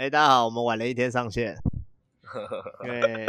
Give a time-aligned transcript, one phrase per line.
[0.00, 1.54] 哎、欸，大家好，我们晚了一天上线，
[2.84, 3.26] 因为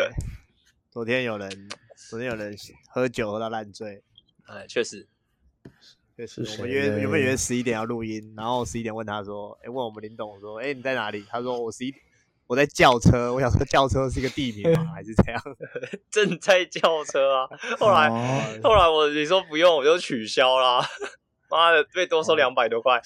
[0.89, 1.69] 昨天有人，
[2.09, 2.55] 昨天有人
[2.87, 4.01] 喝酒喝到烂醉。
[4.45, 5.05] 哎，确实，
[6.15, 11.25] 确实，我们约原本约十一点要录音，然后十一点问他说，哎、欸，问我们林董说，哎、欸，你在哪里？
[11.29, 11.93] 他说我十一，
[12.47, 13.33] 我在轿车。
[13.33, 14.91] 我想说轿车是一个地名吗？
[14.95, 15.43] 还是怎样？
[16.09, 17.49] 正在轿车啊。
[17.79, 20.79] 后来，哦、后来我你说不用，我就取消啦。
[21.49, 23.01] 妈的，被多收两百多块。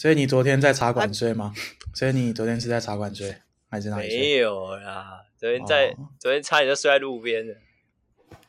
[0.00, 1.52] 所以你昨天在茶馆睡吗？
[1.94, 3.36] 所以你昨天是在茶馆睡，
[3.68, 4.18] 还是哪里睡？
[4.18, 7.54] 没有啦，昨天在，哦、昨天差点就睡在路边了。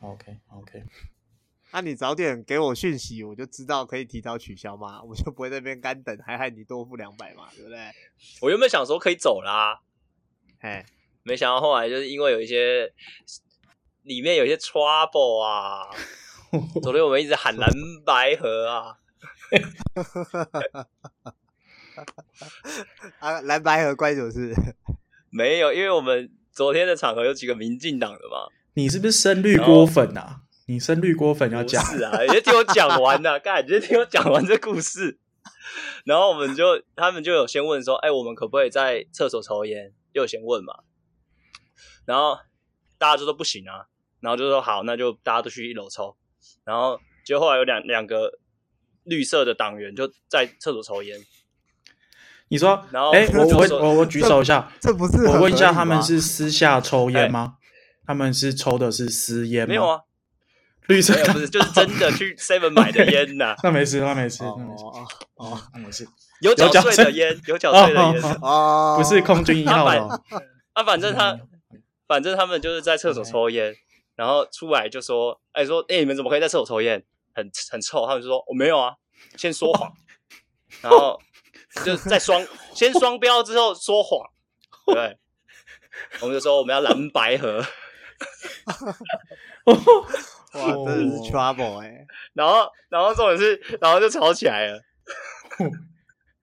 [0.00, 0.82] OK OK，
[1.70, 7.78] 那、啊、你早点给我讯息，我就知道可以提早取消嘛， 我就不会在那边干等，还害你多付两百嘛，对不对？
[8.40, 9.82] 我原本想说可以走啦，
[10.60, 10.86] 哎，
[11.22, 12.90] 没想到后来就是因为有一些
[14.04, 15.90] 里面有一些 trouble 啊，
[16.82, 17.68] 昨天我们一直喊蓝
[18.06, 18.96] 白河啊。
[23.20, 24.54] 啊，蓝白和关什么事？
[25.30, 28.48] 没有，因为我们昨天的场合有几个民进党的嘛。
[28.74, 30.42] 你是不是深绿锅粉啊？
[30.66, 31.84] 你深绿锅粉要讲？
[31.84, 35.18] 是啊，你先听我讲完呐， 干，你先听我讲完这故事。
[36.04, 39.92] 然后我们就，他们就有先问说，哎、欸，我们可不可以在厕所抽烟？
[40.12, 40.74] 又有先问嘛。
[42.04, 42.38] 然后
[42.98, 43.86] 大家就说不行啊，
[44.20, 46.16] 然后就说好，那就大家都去一楼抽。
[46.64, 48.38] 然后就后来有两两个。
[49.04, 51.18] 绿色的党员就在厕所抽烟。
[52.52, 57.54] 你说，然后哎，我我我我举手一下，这 不是我问一下，他们是私下抽烟吗？
[58.06, 59.68] 他们是抽的是私烟吗？
[59.68, 60.00] 没有啊，
[60.86, 61.14] 绿色。
[61.32, 63.56] 不是，就是真的去 Seven 买的烟呐。
[63.62, 64.60] 那没事，那没事，哦
[65.36, 66.06] 哦，那没事。
[66.42, 67.94] 有缴税的烟，有缴税。
[67.94, 68.22] 的烟。
[68.42, 70.20] 哦，不是空军一号的。
[70.74, 71.38] 啊，反正他，
[72.06, 73.74] 反正他们就是在厕所抽烟，
[74.14, 77.02] 然后出来就说，哎，说，哎，你们怎么可以在厕所抽烟？
[77.34, 78.92] 很很臭，他们就说我没有啊，
[79.38, 79.90] 先说谎，
[80.82, 81.18] 然后
[81.84, 84.20] 就在双先双标之后说谎，
[84.86, 85.18] 对，
[86.20, 87.64] 我们就说我们要蓝白合，
[89.64, 89.74] 哇，
[90.86, 94.82] 真的是 trouble 哎、欸，然后然后这种是，然后就吵起来了，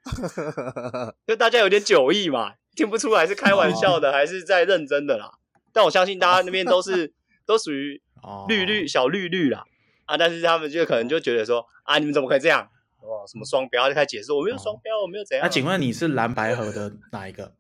[1.27, 5.31] 就大家有点酒意嘛，听不出来是开玩笑的还是在认真的啦，
[5.71, 7.13] 但我相信大家那边都是
[7.45, 8.01] 都属于
[8.47, 9.63] 绿绿小绿绿啦。
[10.05, 10.17] 啊！
[10.17, 12.67] 但是他们就可能就觉得说啊，你们怎么可以这样？
[13.09, 13.89] 哦，什么双标？
[13.89, 15.43] 就开始解释，我没有双标，哦、我没有怎样。
[15.43, 17.55] 那、啊、请问你是蓝白河的哪一个？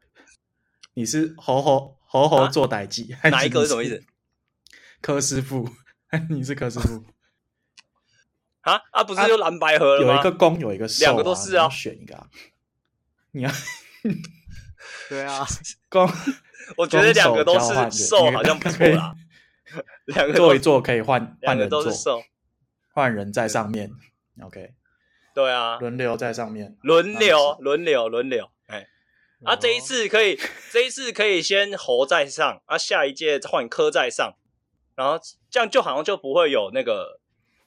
[0.93, 3.15] 你是猴猴猴猴做代记？
[3.21, 4.03] 啊、哪一个是什么意思？
[5.01, 5.69] 柯师傅，
[6.29, 7.03] 你是柯师傅
[8.61, 8.81] 啊？
[8.91, 10.13] 啊，不是就蓝白河了吗？
[10.13, 11.69] 有一个公，有一个受、啊，两个都是啊。
[11.69, 12.27] 选一个啊！
[13.31, 13.51] 你要
[15.07, 15.45] 对啊，
[15.89, 16.09] 公，
[16.77, 19.15] 我觉得两个都是受，好像不错啦。
[20.05, 22.21] 两个坐一坐可以换换人都是受。
[22.91, 23.91] 换人在上面
[24.41, 24.73] ，OK，
[25.39, 28.89] 对啊，轮流在上面，轮流，轮流，轮流，哎，
[29.45, 30.37] 啊，这一次可以，
[30.69, 34.35] 这一次可以先侯在上，啊，下一届换科在上，
[34.95, 35.17] 然后
[35.49, 37.21] 这样就好像就不会有那个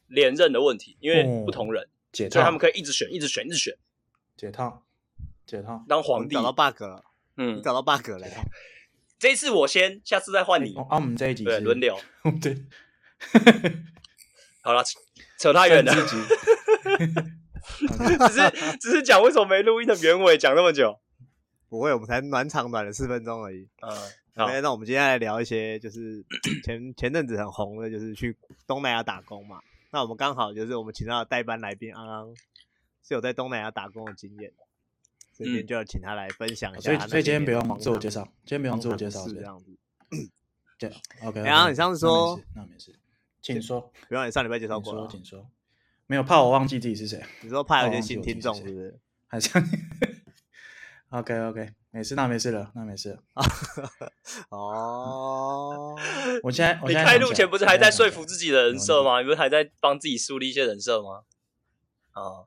[0.06, 3.74] 连任的问题，因为不同人，所以他们可以一直选，一直选，一直选，
[4.36, 4.82] 解套，
[5.46, 6.34] 解套，当皇帝。
[6.34, 7.02] 找到 bug 了，
[7.38, 8.28] 嗯，你找到 bug 了，
[9.18, 11.98] 这一次我先，下次再换你，啊，我们这一集对轮流，
[12.42, 12.54] 对，
[14.60, 14.84] 好了。
[15.38, 15.92] 扯太远了，
[18.28, 20.98] 只是只是讲为什么没录音的原委，讲那么久，
[21.68, 23.68] 不会，我们才暖场暖了四分钟而已。
[23.80, 23.90] 嗯，
[24.36, 26.24] 好，那我们今天来聊一些，就是
[26.64, 28.36] 前前阵子很红的，就是去
[28.66, 29.60] 东南亚打工嘛。
[29.90, 32.34] 那我们刚好就是我们请到的代班来宾，刚刚
[33.06, 34.52] 是有在东南亚打工的经验，
[35.32, 36.80] 所以今天就要请他来分享一下。
[36.80, 39.76] 所以所以今天不用自我介绍，今天不用自我介绍，是这样子。
[40.78, 40.90] 对
[41.24, 41.40] ，OK。
[41.42, 42.92] 然后你上次说，那没事。
[43.40, 45.46] 请说，比方你上礼拜介绍过了，请说。
[46.12, 47.24] 没有，怕我忘记自己是谁。
[47.40, 49.00] 你说怕有些新听众是不是？
[49.26, 49.48] 还是
[51.08, 53.22] ？OK OK，没事，那没事了，那没事了。
[54.52, 55.96] 哦，
[56.42, 59.20] 我现在，你开路前不是还在说服自己的人设吗？
[59.20, 61.22] 你不是还在帮自己树立一些人设吗？
[62.12, 62.44] 哦，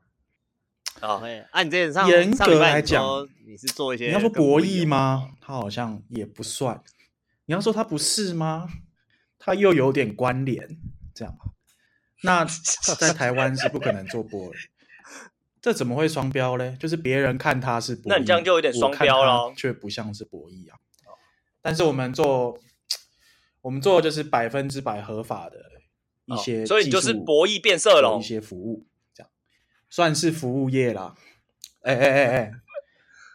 [1.02, 3.04] 好，啊，你这点上严格来讲，
[3.48, 5.32] 你是做一些，你要说博弈吗？
[5.42, 6.84] 他好像也不算。
[7.46, 8.70] 你要说他不是吗？
[9.40, 10.78] 他又有点关联，
[11.16, 11.36] 这样，
[12.24, 12.46] 那
[12.98, 14.58] 在台湾是不可能做博弈，
[15.62, 16.76] 这怎么会双标嘞？
[16.80, 20.78] 就是别人看他是博弈，那你这样就有点双标了，却不像是博弈啊。
[21.62, 22.58] 但是我们做，
[23.62, 25.58] 我们做的就是百分之百合法的
[26.26, 29.30] 一些、哦，所以你就是博弈变色龙，一些服务，这样
[29.90, 31.16] 算是服务业啦。
[31.82, 32.52] 哎哎哎哎，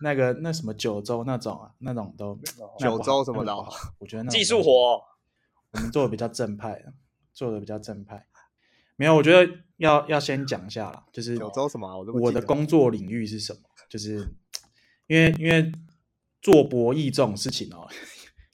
[0.02, 2.38] 那个那什么九州那种啊，那种都
[2.78, 3.54] 九州什么的，
[3.98, 5.02] 我觉得那技术活。
[5.72, 6.84] 我们做的比较正派，
[7.32, 8.26] 做的比较正派。
[9.00, 12.04] 没有，我觉得要要先讲一下啦，就是九州什么？
[12.20, 13.60] 我的工作领域是什么？
[13.88, 14.18] 就是
[15.06, 15.72] 因为因为
[16.42, 17.88] 做博弈这种事情哦，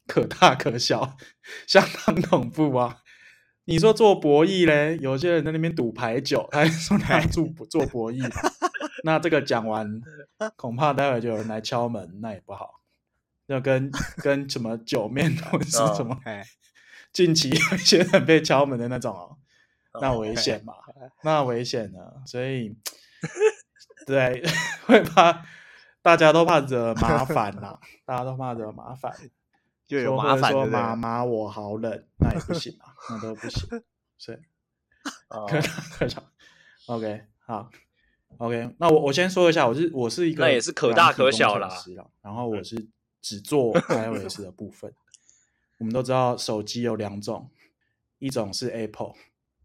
[0.06, 1.16] 可大可小，
[1.66, 2.98] 相当恐怖啊！
[3.64, 8.24] 你说做博弈嘞，有些人在那边赌牌九，他还说他要做做博弈，
[9.02, 10.00] 那这个讲完，
[10.54, 12.84] 恐怕待会就有人来敲门，那也不好。
[13.48, 16.16] 要跟跟什么九面或者是什么，
[17.12, 19.38] 近期有一些人被敲门的那种哦，
[20.00, 20.74] 那危险嘛，
[21.22, 22.76] 那危险呢，所以
[24.06, 24.42] 对，
[24.86, 25.44] 会怕
[26.02, 29.12] 大家都怕惹麻烦呐， 大家都怕惹麻烦，
[29.86, 33.68] 就有麻烦说妈妈我好冷，那也不行啊，那都不行，
[34.18, 34.38] 所以
[35.48, 35.60] 可
[35.98, 36.22] 可小
[36.86, 37.70] ，OK 好
[38.38, 41.68] ，OK，那我我先说一下，我是我是一个那也是可大可小啦，
[42.22, 42.88] 然后我是。
[43.22, 44.94] 只做 iOS 的部分。
[45.78, 47.50] 我们都知道手机有两种，
[48.20, 49.14] 一种是 Apple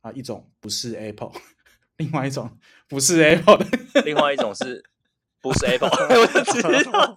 [0.01, 1.31] 啊，一种不是 Apple，
[1.97, 2.57] 另外一种
[2.87, 3.65] 不是 Apple 的，
[4.05, 4.83] 另外一种是
[5.41, 5.89] 不是 Apple？
[6.19, 7.15] 我就知道。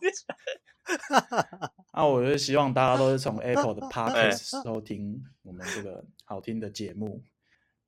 [1.92, 7.22] 啊，我就希望大家都是从 Apple 的 Podcast 收听我们这个好听的节目。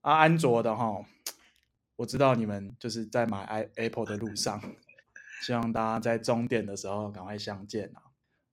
[0.00, 1.04] 啊，安卓的哈，
[1.96, 4.62] 我知道你们就是在买 i Apple 的路上，
[5.42, 8.02] 希望大家在终点的时候赶快相见啊！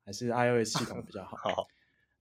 [0.05, 1.37] 还是 iOS 系统比较好。
[1.37, 1.67] 好，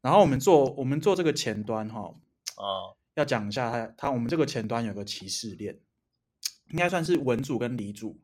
[0.01, 2.15] 然后我们做我们做这个前端哈，
[2.57, 5.79] 哦，要讲一下它它我们这个前端有个歧视链，
[6.70, 8.20] 应该算是文组跟理组，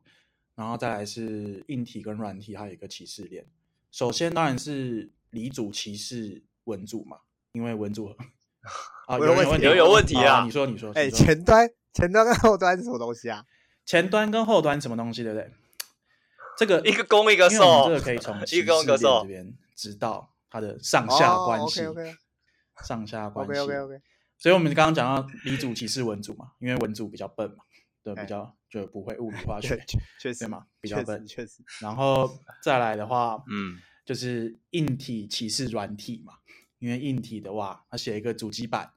[0.55, 3.45] 然后再来是硬体跟软体，还有一个歧视链。
[3.91, 7.19] 首先当然是理组歧视文组嘛，
[7.51, 8.15] 因为文组
[9.07, 10.43] 啊有问题有有问题啊！
[10.43, 13.45] 你说你说，哎，前端前端跟后端是什么东西啊？
[13.85, 15.51] 前端跟后端什么东西，对不对？
[16.57, 21.85] 这个一个攻一个受，这个可以从一个攻一个受这边知道它的上下关系。
[21.85, 22.15] Oh, okay, okay.
[22.85, 23.53] 上下关系。
[24.39, 27.57] 所以我们刚刚讲到理组歧视文组嘛，因为文组比较笨嘛，
[28.01, 29.85] 对，比较就不会物理化 学，
[30.19, 31.61] 确实嘛，比较笨，确实。
[31.81, 36.35] 然后再来的话，嗯，就是硬体歧视软体嘛，
[36.79, 38.93] 因为硬体的话，它写一个主机板，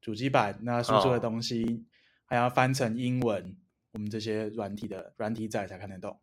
[0.00, 1.84] 主机板那输出的东西
[2.24, 3.54] 还要翻成英文，
[3.92, 6.18] 我们这些软体的软体仔才看得懂。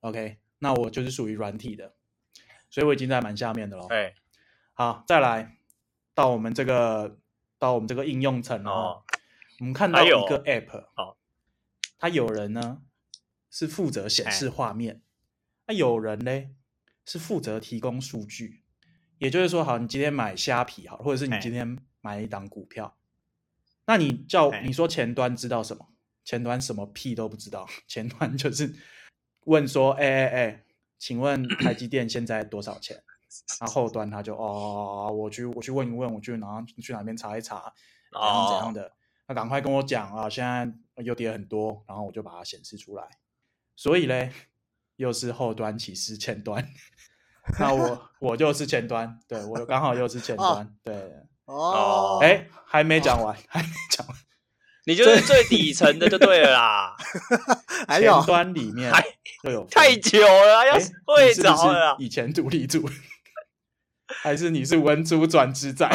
[0.00, 1.94] OK，那我就是属于软体的，
[2.68, 3.86] 所以我已经在蛮下面的喽。
[3.88, 4.14] 对，
[4.72, 5.56] 好，再来
[6.12, 7.18] 到我们这个
[7.64, 9.02] 到我们这个应用层哦，
[9.58, 11.16] 我们看到一个 App，哦，
[11.98, 12.82] 它有人呢
[13.50, 15.00] 是负责显示画面，
[15.66, 16.44] 那有人呢
[17.06, 18.62] 是负责提供数据，
[19.18, 22.96] 也就是说，好，你今天买虾皮好，或者是你今天买一档股票，
[23.86, 25.88] 那你叫你说前端知道什么？
[26.24, 28.74] 前端什么屁都不知道， 前端就是。
[29.46, 30.64] 问说，哎哎哎，
[30.98, 33.02] 请问台积电现在多少钱？
[33.60, 37.72] 然后后端他就哦，我去我去问一问，我去哪去哪边查一查，
[38.12, 38.92] 怎样怎样的，
[39.28, 40.70] 那赶快跟我讲啊，现在
[41.02, 43.04] 又跌很多，然后我就把它显示出来。
[43.76, 44.32] 所以嘞，
[44.96, 46.66] 又是后端歧视前端，
[47.58, 51.12] 那我 我就是前端，对我刚好又是前端，对
[51.46, 54.16] 哦，哎，还没讲完，还没讲完。
[54.86, 56.94] 你就是最底层的就对了啦，
[57.88, 58.92] 还有前端里面
[59.42, 61.96] 就有太久了，要睡着了。
[61.98, 62.86] 以前独立组，
[64.24, 65.86] 还是你是文组转职仔？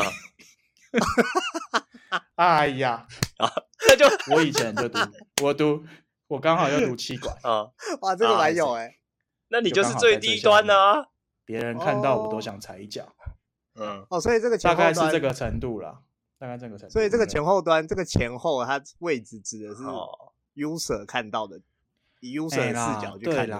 [2.35, 3.07] 哎呀，
[3.87, 4.99] 那就 我以前就读，
[5.41, 5.83] 我读
[6.27, 7.35] 我刚好要读气管。
[7.41, 7.71] 啊，
[8.01, 8.97] 哇，这个蛮有哎，
[9.47, 10.73] 那你就是最低端呢，
[11.43, 13.15] 别人看到我都想踩一脚。
[13.73, 16.03] 嗯，哦，所以这个大概是这个程度了。
[16.37, 19.81] 大概这个程度，所以这个前后端，这个前后它位置指的是
[20.53, 21.59] user 看到的，
[22.19, 23.57] 以 user 的视角去看的。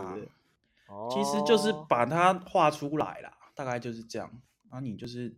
[0.88, 4.32] 哦，其实就是把它画出来啦，大概就是这样。
[4.72, 5.36] 然后你就是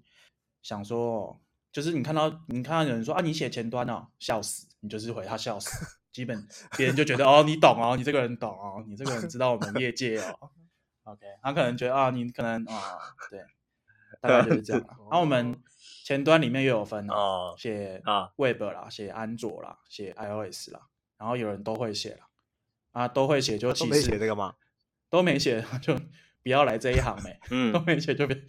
[0.61, 5.69] 想说，就是你看到你看到有人说啊，你写前端哦，笑死，你就是回他笑死。
[6.11, 6.45] 基本
[6.77, 10.51] 别人就觉得哦，你懂哦，你这个人懂哦，你这个人知道我们业界哦。
[11.03, 13.43] OK，他可能觉得啊，你可能啊，对，
[14.19, 14.83] 大概就是这样。
[14.88, 15.61] 然后我们。
[16.03, 22.27] 前端里面又有分哦，写啊 Web 啦，写安卓啦，写 iOS 啦，然后有人都会写啦，
[22.91, 24.55] 啊都会写就其实都没写这个吗？
[25.09, 25.97] 都没写就
[26.43, 28.41] 不要来这一行没， 嗯，都没写就别，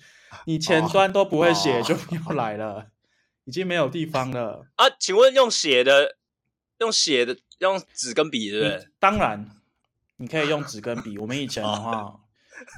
[0.47, 2.89] 你前端都不会写就不要来了，
[3.45, 4.87] 已经没有地方了啊。
[4.99, 6.17] 请问用写的，
[6.79, 8.89] 用写的，用纸跟笔对不对？
[8.99, 9.49] 当然，
[10.17, 11.17] 你可以用纸跟笔。
[11.19, 12.21] 我们以前的话，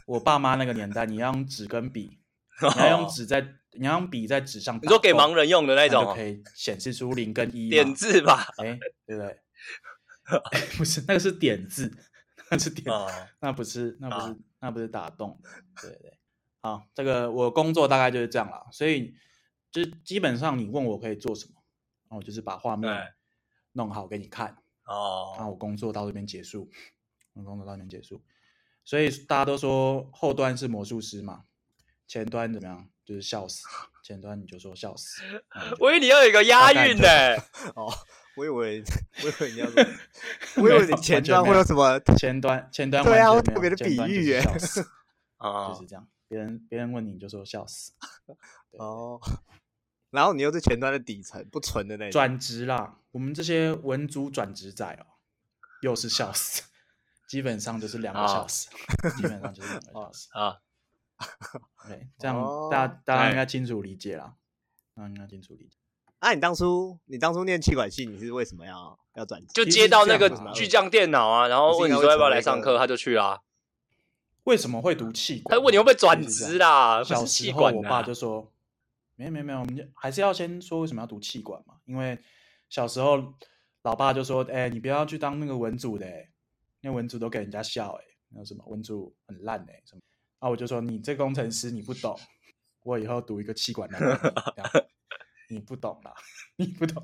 [0.07, 2.19] 我爸妈那个年代，你要用纸跟笔，
[2.61, 3.57] 你要用纸在。
[3.77, 8.47] 你要用笔在纸上，你说给盲人用的那种，就可以显示出零跟一点字吧？
[8.59, 9.37] 哎，对不对？
[10.79, 11.93] 不是，那个是点字，
[12.51, 12.87] 那是点，
[13.41, 15.39] 那不是，那不是，那不是打洞。
[15.83, 16.19] 对对，
[16.63, 18.67] 好，这个我工作大概就是这样了。
[18.73, 19.15] 所以，
[19.71, 21.63] 就基本上你问我可以做什么，
[22.09, 23.15] 然后就是把画面
[23.73, 24.57] 弄好给你看。
[24.87, 26.71] 哦，那我工作到这边结束，
[27.35, 28.25] 我工作到这边结束。
[28.87, 31.45] 所以大家都说后端是魔术师嘛，
[32.07, 32.89] 前端怎么样？
[33.05, 33.67] 就是笑死。
[34.03, 35.21] 前端你就说笑死。
[35.79, 37.07] 我以为你要有一个押韵呢。
[37.77, 37.93] 哦，
[38.37, 38.83] 我以为
[39.23, 39.85] 我以为你要说，
[40.63, 44.43] 我以为你前端会有什么前端前端对啊，特别的比喻耶。
[45.39, 46.07] 啊， 就是这样。
[46.27, 47.93] 别人别人问你，你就说笑死。
[48.79, 49.21] 哦。
[50.11, 52.13] 然后你又是前端的底层，不纯的那种。
[52.13, 55.19] 转职啦，我们这些文组转职仔哦，
[55.83, 56.63] 又是笑死，
[57.27, 58.69] 基本上就是两个小时，
[59.17, 60.59] 基本上就是两个小时啊。
[61.89, 62.37] 对，这样
[62.71, 64.37] 大家大家应该清楚理解了，
[64.95, 65.79] 大家应该清楚理解。
[66.25, 69.49] 那你当初你当初念气管系，你是为什么要要转职？
[69.53, 73.43] 就接到那个巨匠电脑啊，然后问你说要不要来上课，他就去啦。
[74.45, 75.57] 为什么会读气管？
[75.57, 77.05] 他问你会不会转职啦？
[77.05, 78.51] 小时候我爸就说。
[79.17, 81.77] 没有没有没有，我们就还是要先说为什么要读气管嘛。
[81.85, 82.19] 因为
[82.69, 83.33] 小时候
[83.83, 86.05] 老爸就说：“哎、欸，你不要去当那个文组的，
[86.81, 90.01] 因为文组都给人家笑，哎，那什么文组很烂哎，什么。”
[90.41, 92.19] 然后我就说：“你这工程师你不懂，
[92.83, 94.77] 我以后读一个气管的，
[95.55, 96.13] 你不懂啦，
[96.57, 97.03] 你不懂。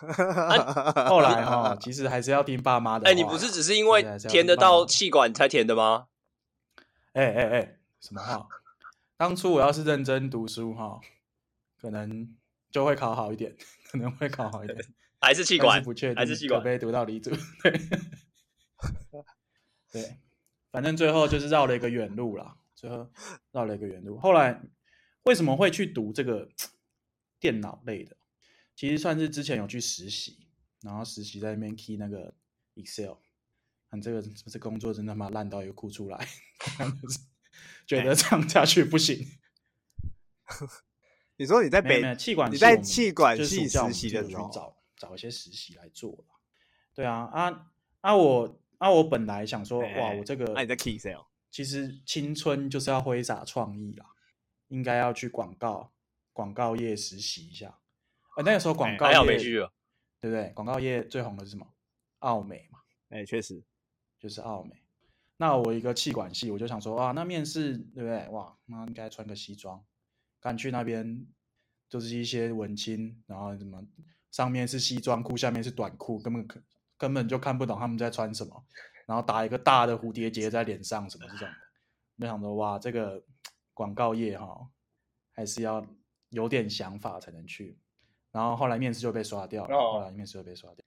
[0.00, 3.06] 啊”后来哈， 其实还是要听爸妈的。
[3.06, 6.06] 哎、欸，你不是只是因为填得到气管才填的吗？
[7.12, 8.48] 哎哎哎，什么话？
[9.18, 10.98] 当初我要是认真读书哈，
[11.78, 12.34] 可能
[12.70, 13.54] 就会考好一点，
[13.90, 14.78] 可能会考好一点，
[15.20, 17.30] 还是气管，是不确定，还是气管，可不可以读到离组？
[17.62, 17.72] 对，
[19.92, 20.16] 对，
[20.72, 23.10] 反正最后就是绕了一个远路啦，最后
[23.52, 24.18] 绕了一个远路。
[24.18, 24.62] 后来
[25.24, 26.48] 为什么会去读这个
[27.38, 28.16] 电脑类的？
[28.74, 30.46] 其实算是之前有去实习，
[30.80, 32.34] 然后实习在那边 key 那个
[32.74, 33.14] Excel，
[33.90, 36.26] 看这个这工作真他妈烂到又哭出来。
[37.86, 39.26] 觉得这样下去不行。
[41.36, 46.24] 你说你在北气管，你在气管系实习的时候，找找一些实习来做。
[46.94, 47.66] 对啊，啊
[48.00, 54.06] 啊我啊我本来想说，哇，我这个，那你在 sale，其实青春就是要挥洒创意啦，
[54.70, 55.92] 应该要去广告
[56.32, 57.78] 广告业实习一下。
[58.34, 59.68] 啊，那个时候广告业，对
[60.22, 60.50] 不对？
[60.54, 61.66] 广告业最红的是什么？
[62.20, 62.80] 奥美嘛。
[63.10, 63.62] 哎，确实
[64.18, 64.82] 就是奥美。
[65.36, 68.28] 那我一个气管系，我就想说啊，那面试对不对？
[68.28, 69.82] 哇，那应该穿个西装，
[70.40, 71.26] 赶去那边
[71.88, 73.82] 就是一些文青，然后什么
[74.30, 76.46] 上面是西装裤，下面是短裤，根本
[76.96, 78.64] 根本就看不懂他们在穿什么，
[79.06, 81.54] 然后打一个大的蝴蝶结在脸上，什么这种的。
[82.16, 83.24] 没想到哇，这个
[83.80, 84.68] 广告业哈，
[85.32, 85.82] 还是要
[86.28, 87.78] 有点想法才能去。
[88.30, 90.84] 然后后来面试就被刷掉了，后来面试就被刷掉。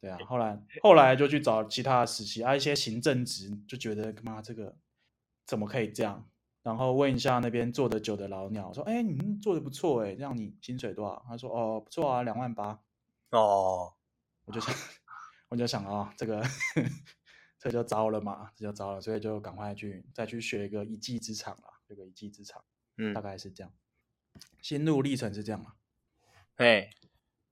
[0.00, 4.74] 对啊，后来后来就去找其他的实习啊，一些行政职就觉得妈这个
[5.44, 6.26] 怎么可以这样？
[6.62, 12.80] 然后问一下那边做的久的老鸟，说：“哎，你们做的不错哎，这样你薪水多少？”他说：“哦，不错啊，两万八。”
[13.32, 13.92] 哦，
[14.46, 14.74] 我就想，
[15.50, 16.42] 我就想啊、哦，这个
[17.60, 22.64] 这就糟了嘛，这就糟了，所以就赶快去再去学一个一技之长了，这个一技之长，
[22.96, 23.72] 嗯，大概是这样，
[24.62, 25.74] 心路历程是这样嘛？
[26.56, 26.90] 哎，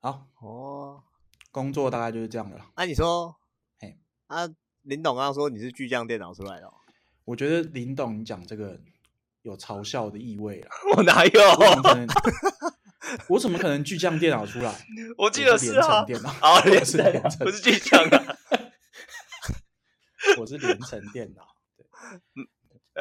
[0.00, 1.04] 好哦。
[1.50, 2.66] 工作大概就是这样的了。
[2.76, 3.34] 那、啊、你说，
[3.80, 4.46] 嘿，啊，
[4.82, 6.74] 林董刚刚说你是巨匠电脑出来的、哦，
[7.24, 8.78] 我觉得林董你讲这个
[9.42, 10.68] 有嘲笑的意味了。
[10.94, 11.40] 我哪有？
[13.28, 14.86] 我怎么可能巨匠电脑出来？
[15.16, 18.37] 我记得是啊，电脑啊，连成电脑，不 是巨匠啊。
[20.38, 21.56] 我是连成电脑。
[21.76, 21.86] 对，
[22.36, 22.46] 嗯，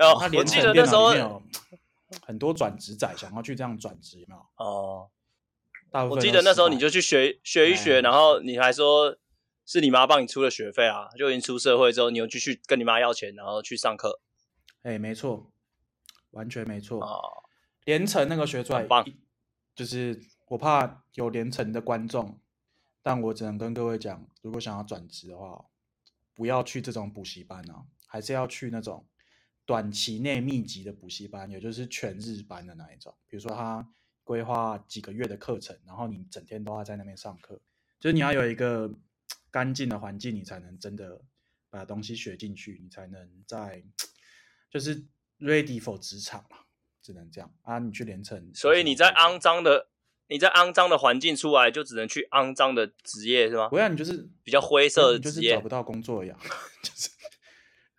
[0.01, 1.41] 哦，我记得那时候
[2.25, 4.45] 很多转职仔想要去这样转职，有没有？
[4.55, 5.09] 哦。
[6.09, 9.17] 我记得那时候你就去学学一学，然后你还说
[9.65, 14.19] 是你妈帮你出的学费啊，就已经出社会之后，你又继续跟你妈要钱，然后去上课。
[14.83, 15.49] 哎，没错，
[16.31, 17.01] 完全没错。
[17.01, 17.45] 哦，
[17.85, 18.85] 连成那个学出来，
[19.73, 22.37] 就是我怕有连成的观众，
[23.01, 25.65] 但我只能跟各位讲，如果想要转职的话，
[26.37, 29.05] 不要去这种补习班啊，还是要去那种
[29.65, 33.85] 短期内密集的补习班，也就是全日班的那一种，比如说他。
[34.27, 37.61] 规划几个月的课程，然后你整天都要在那边上课，
[37.97, 38.93] 就是你要有一个
[39.49, 41.21] 干净的环境，你才能真的
[41.69, 43.81] 把东西学进去，你才能在
[44.69, 45.01] 就是
[45.39, 46.57] ready for 职场嘛，
[47.01, 47.79] 只能这样啊。
[47.79, 49.87] 你去连城，所以你在肮脏的
[50.27, 53.69] 你在肮脏的环境出来，就只能去肮脏的职业是吗？
[53.69, 56.37] 不要，你就是比较灰色的职业，就是找不到工作一样，
[56.83, 57.09] 就是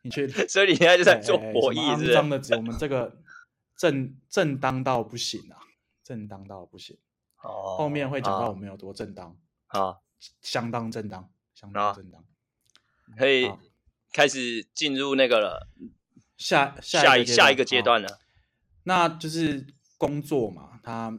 [0.02, 3.16] 你去，所以你现在就在做博弈，肮脏的职，我们这个
[3.76, 5.58] 正正当到不行啊。
[6.04, 6.96] 正当到不行，
[7.42, 9.96] 哦，后面会讲到我们有多正当啊，
[10.40, 12.24] 相当正当，相当正当，
[13.18, 13.52] 可以
[14.10, 15.68] 开始进入那个了，
[16.38, 18.20] 下下一下一个阶段了，
[18.84, 19.66] 那就是
[19.98, 21.12] 工作嘛，它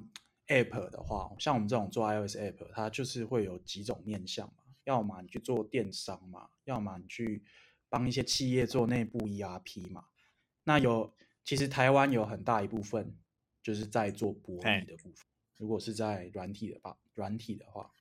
[0.50, 7.44] app 的话，像我们这种做 iOS app，它就是会有几种面向嘛，要么你去做电商嘛，要么你去
[7.88, 10.06] 帮一些企业做内部 ERP 嘛。
[10.64, 11.14] 那有
[11.44, 13.16] 其实台湾有很大一部分
[13.64, 15.26] 就是在做博弈的部分。
[15.58, 17.92] 如果是在软体的话，软体的话，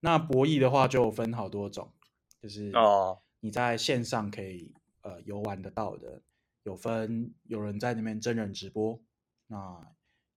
[0.00, 1.92] 那博弈的话就分好多种，
[2.40, 6.22] 就是哦，你在线上可以呃游玩得到的，
[6.62, 9.00] 有分有人在那边真人直播，
[9.48, 9.92] 那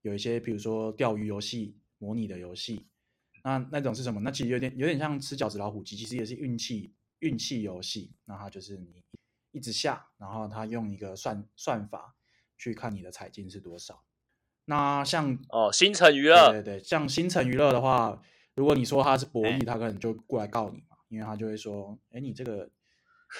[0.06, 2.86] 有一些比如说钓鱼游戏、模拟的游戏。
[3.44, 4.20] 那那种是什么？
[4.20, 8.12] 那其实有点有点像吃饺子老虎机，其实也是运气运气游戏。
[8.24, 9.04] 那它就是你
[9.52, 12.16] 一直下，然后它用一个算算法
[12.58, 14.02] 去看你的彩金是多少。
[14.64, 18.20] 那像哦，星辰娱乐，对对对，像星辰娱乐的话，
[18.54, 22.68] 如果你说它是博弈，他可能就过来告你嘛，因为他就会说，哎，你这个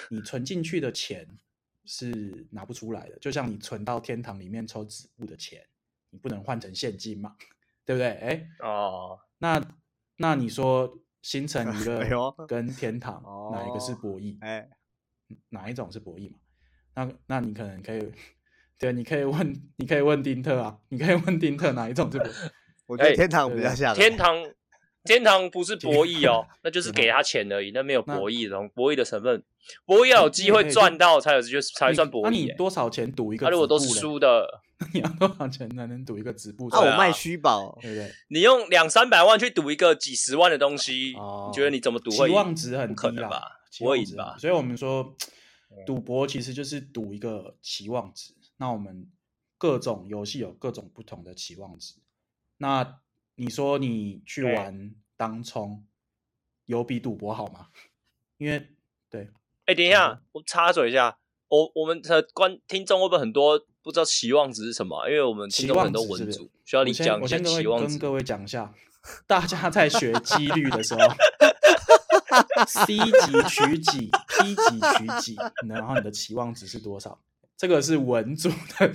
[0.09, 1.27] 你存进去的钱
[1.83, 5.67] 是拿不出来的，就像你存到天堂里面抽纸布的钱，
[6.09, 7.35] 你不能换成现金嘛，
[7.85, 8.07] 对不对？
[8.09, 9.61] 哎，哦，那。
[10.19, 13.21] 那你说新城娱 乐跟天堂
[13.53, 14.35] 哪一个是博弈？
[14.41, 14.67] 哎，
[15.49, 16.39] 哪一种是博弈嘛？
[16.95, 18.11] 那那你可能可以，
[18.79, 22.49] 对，你可以问，你可以问丁特啊，你可以问丁特哪一种是博弈？
[22.87, 23.93] 我觉得天堂比较像。
[23.93, 24.35] 天堂，
[25.03, 29.43] 天堂不是博弈哦，那就 是给他钱而已，那没有博弈的博弈的成分。
[29.85, 32.23] 博弈要有机会赚到才有，就才算博弈。
[32.23, 33.45] 那你多少钱赌一个？
[33.45, 34.63] 他如果都是输的。
[34.93, 36.69] 你要多少钱才能赌一个止步？
[36.69, 38.13] 那我卖虚宝，对不对？
[38.27, 41.15] 你用两三百万去赌一个几十万的东西，
[41.47, 42.27] 你觉得你怎么赌会？
[42.27, 43.59] 期望值很低吧？
[43.71, 44.37] 期望值吧。
[44.37, 45.15] 所以我们说，
[45.85, 48.35] 赌博其实就是赌一个期望值。
[48.57, 49.09] 那我们
[49.57, 51.95] 各种游戏有各种不同的期望值。
[52.57, 52.99] 那
[53.35, 55.83] 你说你去玩当冲，
[56.65, 57.69] 有比赌博好吗？
[58.37, 58.67] 因为
[59.09, 59.31] 对，
[59.65, 61.17] 哎，等一下，我插嘴一下，
[61.47, 63.65] 我我们的观听众会不会很多？
[63.87, 67.85] 不知道期望值是什么，因为我们其中很多文组需要你讲一下期望值。
[67.85, 68.73] 我先跟各位讲一下，
[69.25, 70.99] 大家在学几率的时候
[72.67, 75.37] ，C 几取几，P 几取几，
[75.69, 77.17] 然后你的期望值是多少？
[77.55, 78.91] 这个是文组的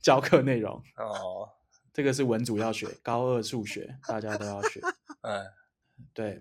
[0.00, 1.48] 教课内容哦。
[1.92, 4.80] 这个是文组要学，高二数学大家都要学。
[5.22, 5.44] 嗯，
[6.14, 6.40] 对。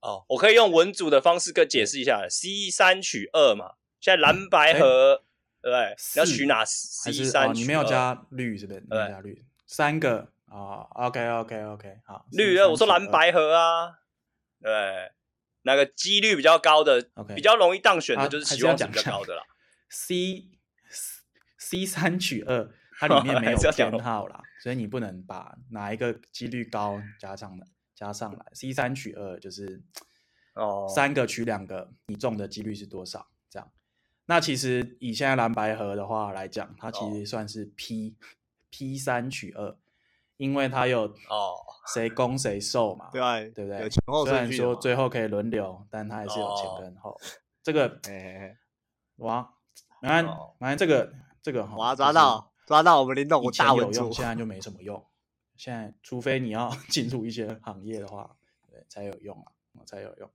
[0.00, 3.74] 哦，我可以用文组的方式跟解释一下：C 三取二嘛。
[4.00, 5.22] 现在蓝白合。
[5.60, 7.52] 对，你要取哪？C 三哦？
[7.52, 8.80] 你没有加绿是不是？
[8.88, 10.86] 没有加绿，三个啊。
[10.94, 12.26] OK，OK，OK，好。
[12.32, 13.98] 绿，我说蓝白合啊。
[14.60, 15.12] 对，
[15.62, 19.42] 那个几率比较高的？OK，，比较容易当选的，就是期望值比较高的啦。
[19.90, 20.46] C
[21.58, 28.46] C 三取二，它里面没 有编号啦，所以你不能把哪一个几率高加上来，加上来。
[28.52, 29.82] C 三取二就是
[30.54, 33.28] 哦，三个取两个，你中的几率是多少？
[33.50, 33.70] 这样。
[34.30, 38.30] 那其实以现在蓝白盒的话来讲，它其实算是 P、oh.
[38.68, 39.74] P 三取二，
[40.36, 41.56] 因为它有哦
[41.94, 43.54] 谁攻谁受嘛，对、oh.
[43.54, 43.80] 对不对？
[43.80, 44.26] 有前后。
[44.26, 47.12] 虽然说最后可以轮流，但它还是有前跟后。
[47.12, 47.20] Oh.
[47.62, 48.58] 这个哎，
[49.16, 49.50] 哇，
[50.02, 50.22] 来
[50.58, 51.10] 来这个
[51.42, 55.02] 这个哇抓到抓到我们林董我大有用，现在就没什么用。
[55.56, 58.36] 现在除非你要 进入一些行业的话，
[58.70, 60.30] 对才有用啊，才有用。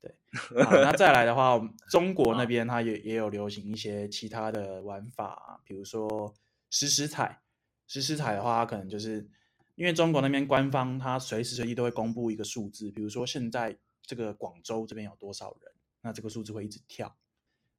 [0.00, 0.14] 对，
[0.64, 6.34] 好，那再来的话，中国那边它也也有流行一些其他的玩法，比如说
[6.70, 7.42] 时时彩。
[7.88, 9.28] 时时彩的话，它可能就是
[9.76, 17.16] 因为中国那边官方它随时随地都会公布一个数字，比如说现在这个广州这边有多少人，那这个数字会一直跳。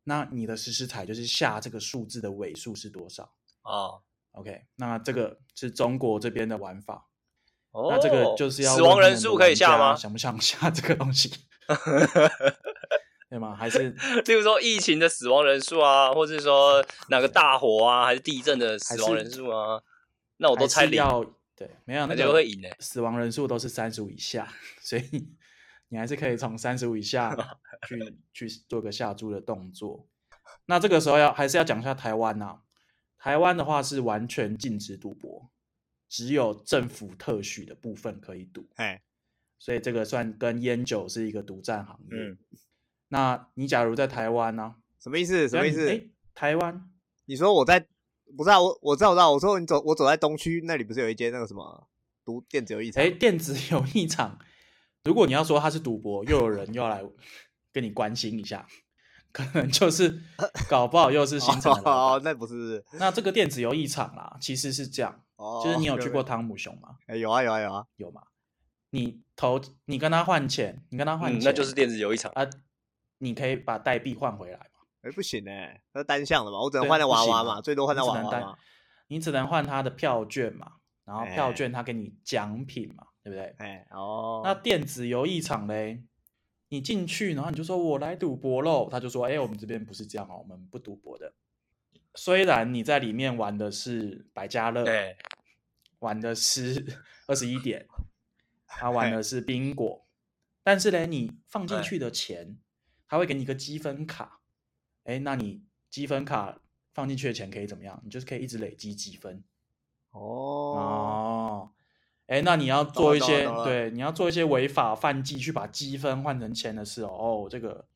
[0.06, 4.02] 那你的实时彩就是下这个数字的尾数是多少啊？Oh.
[4.32, 7.10] OK，那这个是中国这边的玩法。
[7.72, 7.92] 哦，oh.
[7.92, 9.94] 那这个就是要死亡人数可以下吗？
[9.94, 11.30] 想不想下这个东西？
[13.30, 13.54] 对吗？
[13.56, 13.90] 还是，
[14.26, 19.82] 例如说疫情的死亡人数啊，或者说哪个大火啊，还是地震的死亡人数啊？
[20.38, 21.04] 那我都猜零
[21.56, 22.70] 对，没有那就会赢的。
[22.80, 24.48] 死亡人数都是三十五以下，
[24.80, 25.28] 所以
[25.90, 27.36] 你还是可以从三十五以下
[27.86, 30.08] 去去做个下注的动作。
[30.68, 32.62] 那这个时候要还是要讲一下台湾啊。
[33.18, 35.50] 台湾的话是完全禁止赌博，
[36.08, 38.70] 只有政府特许的部分可以赌。
[38.76, 39.02] 哎。
[39.60, 42.18] 所以这个算跟烟酒是一个独占行业。
[42.18, 42.38] 嗯，
[43.10, 44.76] 那你假如在台湾呢？
[45.00, 45.48] 什么意思？
[45.48, 45.90] 什么意思？
[45.90, 46.02] 哎，
[46.34, 46.90] 台湾？
[47.26, 47.88] 你说我在？
[48.36, 49.32] 不是啊，我我知道，我知道。
[49.32, 51.88] 我说你走，我走在东区那里，不是有一间那个什么
[52.26, 53.02] 赌电子游艺场？
[53.02, 54.38] 哎，电子游艺场。
[55.06, 57.02] 如果你要说它是赌博，又有人又要来
[57.72, 58.68] 跟你关心一下，
[59.32, 60.22] 可能就是
[60.68, 61.72] 搞不好又是新城。
[61.86, 62.84] 哦，那不是。
[63.00, 65.24] 那这个电子游艺场啦，其实是这样。
[65.38, 65.62] 哦。
[65.64, 66.98] 就是你有去过汤姆熊吗？
[67.08, 68.22] 哎，有啊，有啊，有啊，有吗？
[68.90, 72.48] 你投，你跟他换钱，你跟他换钱，那就是电子游一场啊。
[73.20, 74.86] 你可以把代币换回来嘛？
[75.02, 78.58] 哎，不行哎，那单向的嘛，我只能换那娃娃嘛，最多换那娃娃嘛。
[79.08, 80.74] 你只能换他的票券嘛，
[81.06, 83.56] 然后票券他给你奖品嘛，对不对？
[83.58, 84.42] 哎，哦。
[84.44, 86.04] 那电子游一场嘞，
[86.70, 91.34] 你进去，然后你就说我来赌博喽，他就说，哎，我们这边不是这样哦，我们不赌博的。
[92.14, 95.18] 虽然你在里面玩的是百家乐，对，
[96.00, 97.88] 玩的是 二十一点，
[98.68, 100.06] 他玩的是宾果，
[100.64, 102.58] 但是呢，你放进去的钱，
[103.08, 104.42] 他会给你一个积分卡，
[105.06, 106.60] 哎，那你积分卡
[106.94, 108.00] 放进去的钱可以怎么样？
[108.04, 109.44] 你就是可以一直累积积分。
[110.12, 110.20] 哦。
[110.22, 111.72] 哦，
[112.28, 117.10] 哎，那你要做一些对，你要做一些违法犯纪，去把积分换成钱的事哦。
[117.10, 117.88] 哦，这个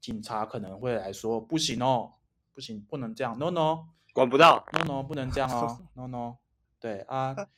[0.00, 2.12] 警察可能会来说不行哦，
[2.52, 6.36] 不行，不能这样，no no，管不到，no no，不能这样哦， no no，
[6.80, 7.34] 对啊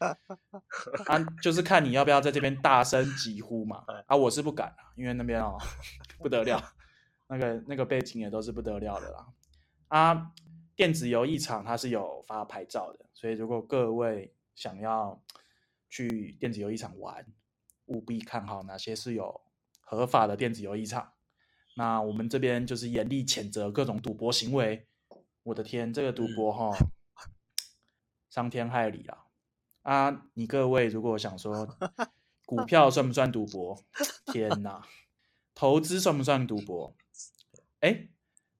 [1.06, 3.84] 啊，就是看你要不要在这边大声疾呼嘛。
[4.06, 5.58] 啊，我是不敢啊，因为那边哦
[6.18, 6.62] 不得了，
[7.28, 9.26] 那个那个背景也都是不得了的啦。
[9.88, 10.32] 啊，
[10.74, 13.06] 电子游艺场它是有发牌照的。
[13.12, 15.22] 所以，如果各位想要
[15.90, 17.26] 去电子游艺场玩，
[17.86, 19.40] 务必看好哪些是有
[19.80, 21.12] 合法的电子游艺场。
[21.76, 24.86] 那我们这边就是严厉谴责各种赌博行为。
[25.42, 26.70] 我的天，这个赌博哈，
[28.30, 29.18] 伤天害理啊！
[29.82, 31.76] 啊，你各位如果想说
[32.46, 33.76] 股票算不算赌博？
[34.32, 34.80] 天哪，
[35.54, 36.94] 投资算不算赌博？
[37.80, 38.08] 哎，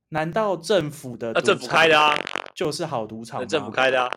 [0.09, 2.15] 难道政府的政府开的啊，
[2.55, 3.47] 就是好赌场？
[3.49, 4.11] 政府开的啊。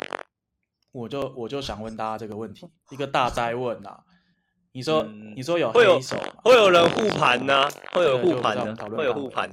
[0.92, 4.04] 我就我就想问大家这个问题，一个大哉问呐、啊！
[4.74, 6.00] 你说、嗯、你说有会有
[6.44, 7.68] 会有人护盘呢？
[7.94, 9.50] 会有护盘的，会有护盘，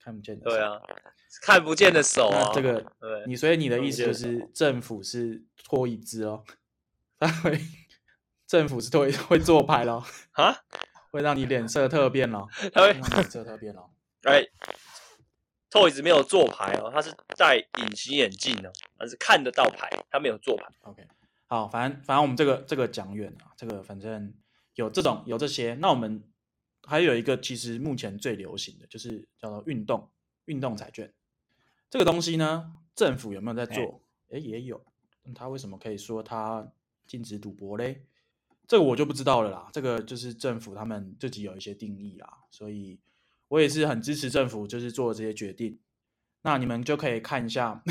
[0.00, 0.44] 看不见的。
[0.48, 0.80] 对啊，
[1.42, 2.50] 看不见的手啊！
[2.54, 2.84] 这个，
[3.26, 6.44] 你所以你的意思就是政府是拖椅子哦？
[7.18, 7.60] 他会
[8.46, 10.04] 政府是拖 会做牌咯？
[10.32, 10.56] 啊？
[11.10, 12.48] 会让你脸色特变咯？
[12.72, 13.90] 他会脸色特变咯？
[14.24, 14.46] 哎。
[15.68, 20.64] Toys 没有做牌哦，他是戴隐形眼镜的，但是看得到牌，他没有做牌。
[20.82, 21.06] OK，
[21.48, 24.32] 好，反正反正我们这个这个讲远了，这个反正
[24.74, 26.22] 有这种有这些，那我们
[26.84, 30.08] 还有一个其实目前最流行的就是叫做运动
[30.46, 31.12] 运动彩券，
[31.96, 34.02] 这个东西呢，政府有没有在做？
[34.30, 34.84] 哎，也有，
[35.34, 36.70] 他为什么可以说他
[37.06, 38.04] 禁止赌博嘞？
[38.68, 43.00] 这个我就不知道了啦，这个就是政府他们自己有一些定义啦，所以。
[43.48, 45.78] 我也是很支持政府，就是做这些决定。
[46.42, 47.82] 那你们就可以看一下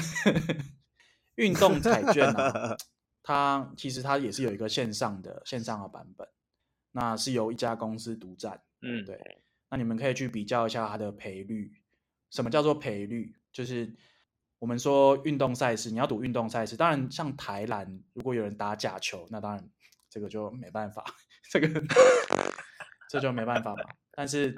[1.36, 2.78] 运动彩券啊，
[3.24, 6.28] 它其实它也是有一个线上的线上的版本，
[6.92, 8.62] 那是由一家公司独占。
[8.82, 9.42] 嗯，对。
[9.70, 11.72] 那你们可以去比较一下它的赔率。
[12.30, 13.34] 什么叫做赔率？
[13.56, 13.90] 就是
[14.60, 19.70] 我们说运动赛事，你要赌运动赛事，当然像台篮，如果有人打假球，那当然
[20.10, 21.06] 这个就没办法，
[21.50, 21.70] 这个
[23.10, 23.84] 这就没办法嘛。
[24.12, 24.54] 但是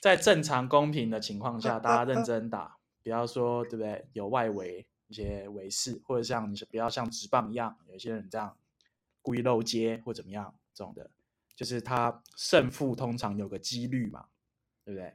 [0.00, 4.08] 在正常公平的情况下，大家认真打，不要说对不对？
[4.14, 8.56] 有外围一些围事，或者像你是不要像直棒一样，有些人这样
[9.20, 11.10] 故意漏接或怎么样这种的，
[11.54, 14.28] 就是他胜负通常有个几率嘛，
[14.82, 15.14] 对不对？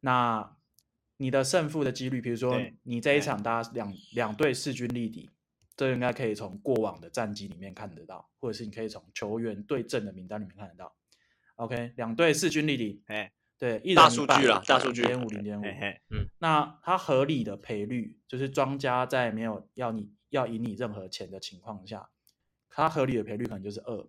[0.00, 0.55] 那
[1.18, 5.30] 你的胜负的几率，比如说你这一场大家两两队势均力敌，
[5.76, 10.94] 这应该可以从过往的战绩里面看得到，或者是你可以从球员对阵的名单里面看得到。
[11.56, 15.64] OK，两队势均力敌，哎，对，一人大数据了，大数据零点五零点五，
[16.10, 22.10] 嗯，那它合理的赔率就是庄家在没有要你要赢你任何钱的情况下，
[22.68, 24.06] 它合理的赔率可能就是二，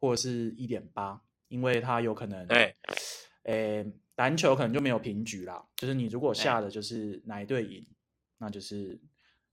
[0.00, 2.74] 或者是一点八，因为它有可能，哎，
[3.44, 7.86] 诶，篮球可能就没有平局啦，就是你如果下的就是哪一队赢，
[8.38, 9.00] 那就是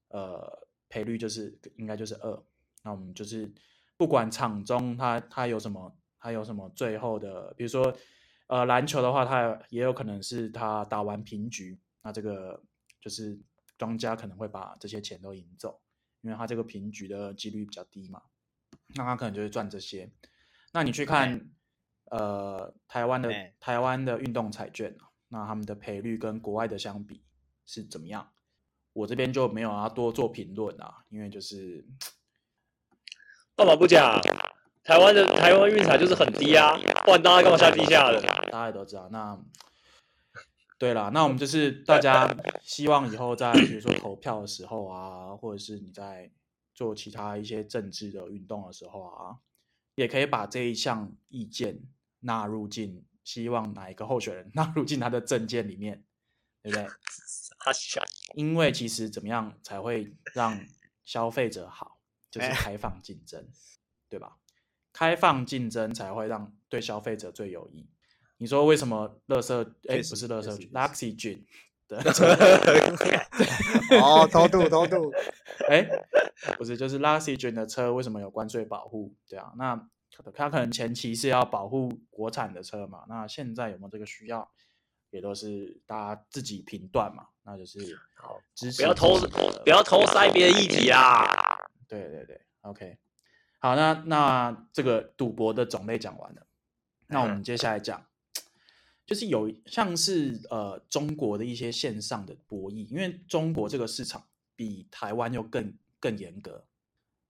[0.10, 2.44] 呃赔率就是应该就是二，
[2.84, 3.52] 那我们就是
[3.96, 5.96] 不管场中它它有什么。
[6.24, 7.52] 还有什么最后的？
[7.58, 7.92] 比如说，
[8.46, 12.62] 呃，篮球的话，它也有可能是他打完平局，那这个
[13.02, 13.40] 就是
[13.76, 15.82] 庄家可能会把这些钱都赢走，
[16.22, 18.22] 因为他这个平局的几率比较低嘛，
[18.90, 20.12] 那他可能就会赚这些。
[20.74, 21.50] 那你去看，
[22.12, 24.96] 呃，台湾的台湾的运动彩券，
[25.30, 27.24] 那他们的赔率跟国外的相比
[27.66, 28.32] 是怎么样？
[28.92, 31.86] 我这边就没有要多做评论啊，因为就是
[33.56, 34.20] 干嘛不讲？
[34.84, 38.20] 台湾的台湾运彩就是很低啊，不然大家干嘛下地下的？
[38.52, 39.08] 大家也都知道。
[39.10, 39.40] 那
[40.78, 46.30] 对了，那我们就是大家希望以后在比如说投票的时候啊，或者是你在
[46.74, 49.38] 做其他一些政治的运动的时候啊，
[49.96, 51.80] 也可以把这一项意见
[52.22, 56.04] 纳入进，希望哪一个候选人 纳入进他的政见里面，
[56.64, 56.88] 对不对？
[58.34, 60.60] 因为其实怎么样才会让
[61.04, 62.00] 消费者好，
[62.32, 63.48] 就是开放竞争，
[64.10, 64.38] 对吧？
[64.94, 67.88] 开放竞争才会让对消费者最有益。
[68.38, 69.76] 你说为什么乐色？
[69.88, 71.44] 哎，不是乐色，Luxgen
[71.88, 72.02] 的
[74.02, 75.12] 哦，偷渡偷渡。
[75.70, 75.88] 哎，
[76.58, 79.14] 不是，就是 Luxgen 的车为什么有关税保护？
[79.30, 79.88] 对啊，那
[80.34, 84.52] 他可能前期是要保护国产的车嘛，那现在有没有这个需要，
[85.10, 87.28] 也都是大家自己评断嘛。
[87.44, 88.40] 那就是好，
[88.78, 89.18] 不要偷
[89.64, 91.26] 不要偷塞别的议题啊。
[91.88, 92.98] 对对对，OK。
[93.60, 96.46] 好，那那这个赌博的种类讲完了，
[97.08, 98.06] 那我们接下来讲，
[99.06, 106.66] 就是有像是呃中国的一些线上的博弈，因为中国这个市场比台湾又更更严格，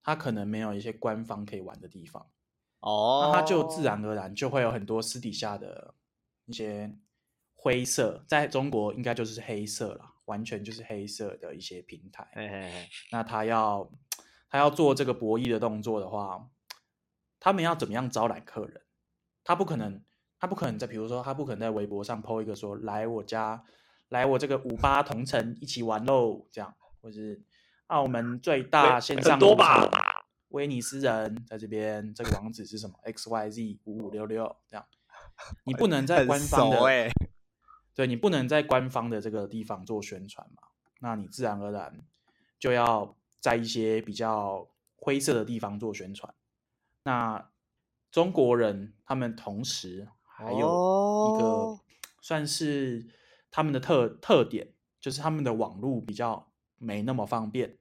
[0.04, 2.28] 它可能没有一些官方可以玩的地方。
[2.82, 5.94] 哦，那它就自然而然就会有很多私底下的
[6.46, 6.92] 一些
[7.54, 12.28] 灰色，在中国应该就是黑色了，完全就是黑色的一些平台。
[12.34, 13.90] 嘿嘿嘿，那他要
[14.50, 16.50] 他要做这个博弈的动作的话，
[17.40, 18.82] 他们要怎么样招揽客人？
[19.44, 20.04] 他不可能，
[20.40, 23.64] 他不可能在，比如说，他不可能在微博上 po 一个说来我家，
[24.10, 27.44] 来我这个五八同城一起玩喽，这样，或是
[27.88, 29.88] 澳门最大线上赌场。
[30.52, 34.86] 威尼斯人在这边，这个网址是什么？X Y Z 五五六六这样，
[35.64, 37.10] 你不能在官方的，欸、
[37.94, 40.64] 对，你不能在官方的这个地方做宣传嘛？
[41.00, 42.00] 那你自然而然
[42.60, 46.34] 就要在一些比较灰色的地方做宣传。
[47.04, 47.50] 那
[48.12, 51.80] 中国人他们同时还有一个
[52.22, 53.08] 算是
[53.50, 57.78] 他们的特特点，就是他们的网络比较没那么方便。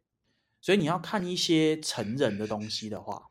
[0.60, 3.30] 所以你要看一些成人的东西的话，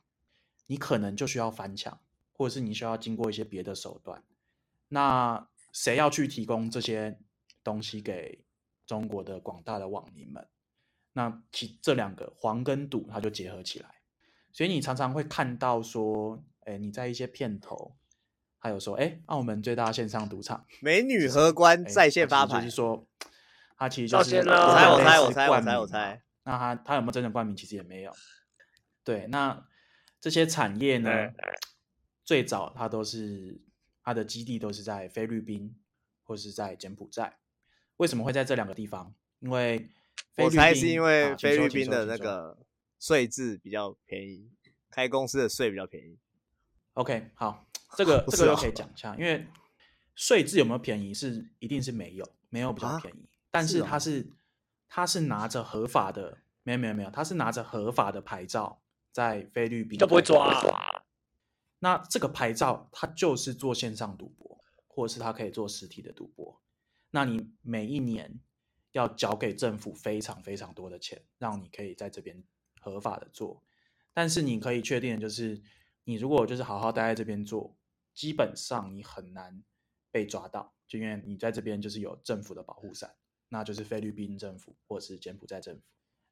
[0.68, 2.00] 你可能就需要翻墙，
[2.32, 4.24] 或者是你需要经过一些别的手段。
[4.88, 7.20] 那谁要去提供这些
[7.64, 8.44] 东西给
[8.88, 10.48] 中国的广大的网民们？
[11.14, 13.90] 那其这两个黄跟赌，它就结合起来。
[14.52, 17.96] 所以你常常会看到说，哎，你在一些片头，
[18.58, 23.08] 还有说，哎，澳门最大线上赌场， 美女荷官在线发牌，就是说，
[23.78, 26.24] 它其实就是我猜我猜我猜我猜我猜。
[26.50, 27.56] 那他他有没有真正冠名？
[27.56, 28.12] 其实也没有。
[29.04, 29.68] 对，那
[30.20, 31.36] 这些产业呢，嗯、
[32.26, 33.62] 最早它都是
[34.02, 35.76] 它的基地都是在菲律宾
[36.24, 37.38] 或是在柬埔寨。
[37.98, 39.14] 为什么会在这两个地方？
[39.42, 39.92] 因为
[40.38, 42.58] 我猜是因为菲律宾的那个
[43.00, 44.50] 税制比较便宜，
[44.90, 46.18] 开公司的税比较便宜。
[46.94, 49.46] OK，好，这个 这个又可以讲一下，因为
[50.16, 54.28] 税制有没有便宜是一定是没有，没有比较便宜，啊、但是它是。
[54.90, 61.06] 他是拿着合法的，没有没有没有，他是拿着合法的牌照在菲律宾，就不会抓啊。
[61.80, 66.62] 那这个牌照，他就是做线上赌博，或者是他可以做实体的赌博。
[67.12, 68.40] 那你每一年
[68.92, 72.44] 要缴给政府非常非常多的钱，让你可以在这边
[72.82, 73.64] 合法的做。
[74.14, 75.62] 但是你可以确定的就是，
[76.04, 77.78] 你如果就是好好待在这边做，
[78.14, 79.64] 基本上你很难
[80.12, 83.16] 被抓到，就因为你在这边就是有政府的保护伞。
[83.50, 85.82] 那就是菲律宾政府或者是柬埔寨政府。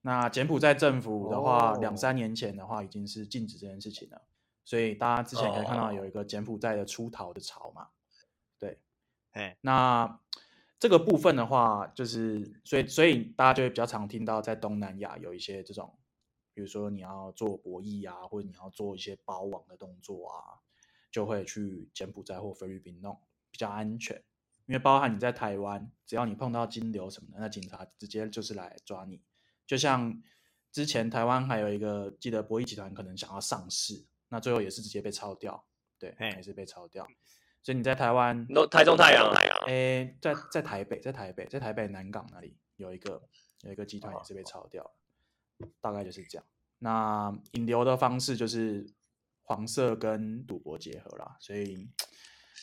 [0.02, 2.00] 那柬埔寨政府的话，两、oh.
[2.00, 4.22] 三年前的话已经是禁止这件事情了。
[4.64, 7.90] 所以大家之前可以看到有一个柬埔寨的出逃的潮嘛。
[8.60, 8.80] 对，
[9.32, 10.20] 哎，那
[10.80, 15.98] 这个部分的话，就是所以所以大家就会比较常听到在东南亚有一些这种，
[16.54, 20.62] 比如说你要做博弈啊，或者你要做一些包网的动作啊，
[21.12, 24.24] 就会去柬埔寨或菲律宾弄，比较安全。
[24.68, 29.22] 因为包含你在台湾，只要你碰到金流什么的，那警察直接就是来抓你。
[29.66, 30.22] 就像
[30.74, 35.66] 之前台湾还有一个，记得博弈集团可能想要上市，那最后也是直接被抄掉，
[35.98, 37.08] 对，也是被抄掉。
[37.64, 43.24] 所以你在台湾，台中太阳，太阳，哎，在在台北，在台北，在台北南港那里有一个
[43.62, 46.46] 有一个集团也是被抄掉，了、大概就是这样。
[46.80, 48.86] 那引流的方式就是
[49.44, 51.90] 黄色跟赌博结合啦，所以。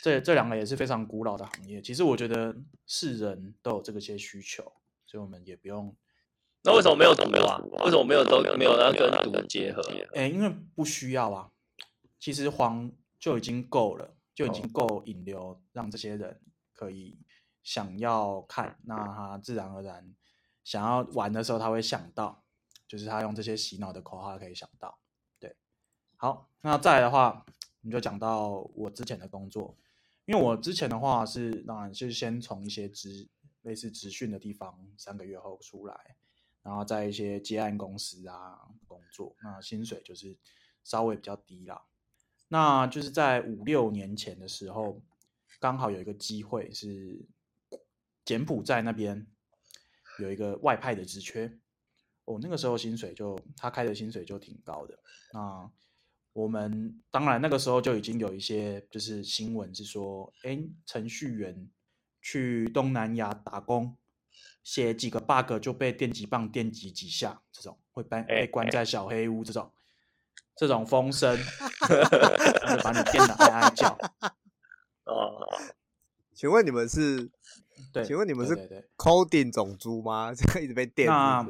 [0.02, 2.54] 这这两个也是非常古老的行业，其实我觉得
[2.86, 4.62] 是人都有这个些需求，
[5.06, 5.94] 所以我们也不用。
[6.62, 7.60] 那为什么没有赌啊？
[7.84, 9.82] 为什么没有都没有要跟赌结合？
[10.14, 11.50] 哎，因为不需要啊。
[12.18, 16.40] 其实黄就已经够了，就已经够引流，让这些人
[16.72, 17.18] 可以
[17.62, 20.14] 想要看，那他自然而然
[20.64, 22.42] 想要玩的时候，他会想到，
[22.88, 24.98] 就是他用这些洗脑的口号可以想到。
[25.38, 25.54] 对，
[26.16, 27.44] 好，那再来的话，
[27.82, 29.76] 我们就讲到我之前的工作。
[30.26, 33.28] 因为我之前的话是，当然是先从一些职
[33.62, 36.16] 类似职训的地方三个月后出来，
[36.62, 40.36] 然后在一些接案公司啊工作，那薪水就是
[40.82, 41.84] 稍微比较低啦。
[42.48, 45.02] 那就是在五六年前的时候，
[45.60, 47.22] 刚好有一个机会是
[48.24, 49.26] 柬埔寨那边
[50.20, 51.58] 有一个外派的职缺，
[52.24, 54.98] 哦，那个时候薪水就他开的薪水就挺高的，
[55.32, 55.70] 那。
[56.34, 61.68] 我们当然那个时候就已经有一些就是新闻是说，哎，程序员
[62.20, 63.96] 去东南亚打工，
[64.62, 69.72] 写几个 bug 就被电击棒电击几下，这种会被被关在小黑屋这种，
[70.54, 73.96] 这种风声，就把你电的哀哀叫。
[75.04, 75.48] 哦，
[76.34, 77.30] 请问你们是？
[77.92, 78.54] 对，请问你们是
[78.96, 80.32] coding 种族吗？
[80.34, 81.08] 这个一直被电。
[81.08, 81.46] 那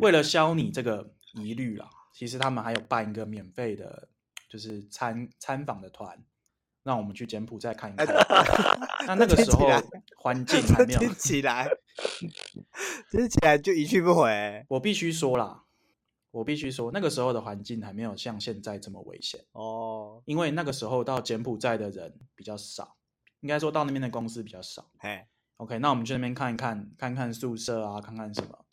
[0.00, 4.08] 为了消你这个疑虑啦，其实他们还有办一个免费的，
[4.48, 6.22] 就是参参访的团，
[6.82, 8.06] 让我们去柬埔寨看一看。
[9.06, 9.68] 那那个时候
[10.16, 11.68] 环境还 没有起来，
[13.10, 14.64] 听起来就一去不回。
[14.68, 15.64] 我必须说啦，
[16.30, 22.96] 我必须说，那个时候的环境还没有像现在这么危险哦，因为那个时候到柬埔寨的人比较少，
[23.40, 24.90] 应该说到那边的公司比较少。
[24.98, 25.26] 嘿。
[25.58, 28.65] OK，那我们去那边看一看，看看宿舍啊，看看什么。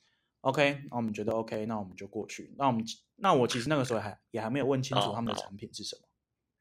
[0.44, 2.54] OK，那我们觉得 OK，那我们就过去。
[2.58, 2.84] 那我们
[3.16, 6.10] 那我其实那个时候还也还没有问清楚他们的产品是什么，oh,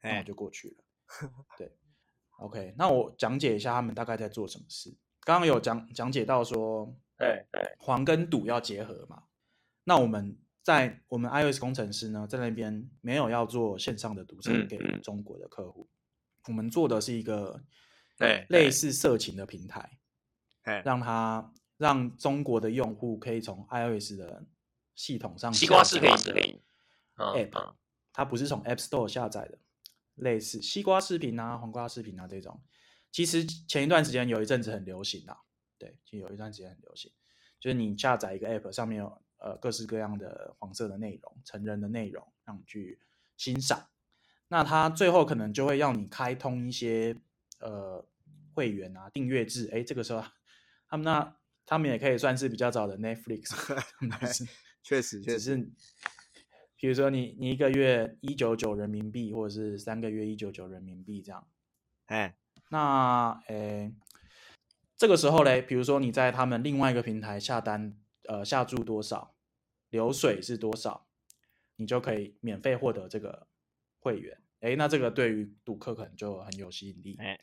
[0.03, 0.11] oh.
[0.13, 0.83] 那我就过去了。
[1.59, 1.69] 对
[2.39, 4.95] ，OK，那我讲解一下他们大概在做什么事。
[5.25, 9.23] 刚刚有讲讲解到说，对对，黄跟赌要结合嘛。
[9.83, 15.89] 那我们在我们 iOS 工程师呢，在那边没有要做线上的赌场给中国的客户，
[16.47, 17.61] 我们做的是一个
[18.17, 19.99] 对类似色情的平台。
[20.85, 24.45] 让他让中国的用户可以从 iOS 的
[24.95, 26.09] 系统上西瓜视频
[27.17, 27.73] App，
[28.11, 29.57] 它不是从 App Store 下载的，
[30.15, 32.61] 类似西瓜视频啊、黄瓜视频啊这种。
[33.11, 35.37] 其实前一段时间有一阵子很流行啊，
[35.77, 37.11] 对，其实有一段时间很流行，
[37.59, 42.99] 就是你下载一个 App，上面有呃各式各样的黄色的内容、成人的内容，让你去
[43.37, 43.87] 欣赏。
[44.47, 47.15] 那它最后可能就会让你开通一些
[47.59, 48.05] 呃
[48.53, 50.23] 会员啊、订阅制，哎，这个时候。
[50.85, 53.55] 他们那，他们也可以算是比较早的 Netflix，
[54.83, 55.57] 确实，只是，
[56.75, 61.47] 比如说你你一个月一九九人民币，或者是三个月一九九人民币这样，
[62.07, 62.35] 哎，
[62.69, 63.93] 那诶，
[64.97, 67.97] 这个时候嘞，比如说你在他们另外一个平台下单，
[68.27, 69.33] 呃，下注多少，
[69.89, 71.07] 流水是多少，
[71.77, 73.47] 你就可以免费获得这个
[73.99, 74.37] 会员。
[74.59, 77.15] 诶，那这个对于赌客可能就很有吸引力。
[77.19, 77.39] 哎，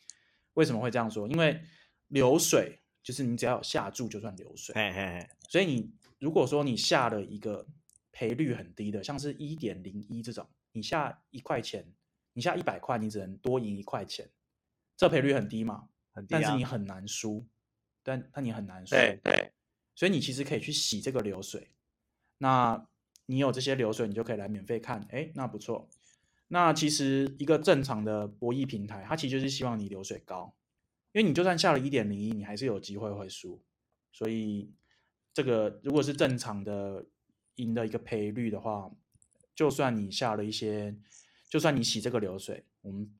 [0.52, 1.26] 为什么会这样说？
[1.26, 1.62] 因为
[2.08, 2.79] 流水。
[3.02, 7.66] 就是你只要下注就算流水，嘿嘿嘿，所以你如果说你下了一个
[8.12, 11.86] 赔率很低的，像是一点零一这种，你下一块钱，
[12.34, 14.28] 你下一百块，你只能多赢一块钱，
[14.96, 15.88] 这赔率很低嘛？
[16.12, 16.40] 很低啊。
[16.40, 17.46] 但是你很难输，
[18.02, 19.52] 但但你很难输，对对。
[19.94, 21.70] 所以你其实可以去洗这个流水，
[22.38, 22.86] 那
[23.26, 25.88] 你有这些流水，你就可以来免费看，哎，那不错。
[26.48, 30.54] 那其实一个正常的博弈平台，它其实就是希望你流水高。
[31.12, 33.60] 因为你就算下了一点零一，你还是有机会会输，
[34.12, 34.72] 所以
[35.34, 37.04] 这个如果是正常的
[37.56, 38.90] 赢的一个赔率的话，
[39.54, 40.96] 就算你下了一些，
[41.48, 43.12] 就算你洗这个流水，我们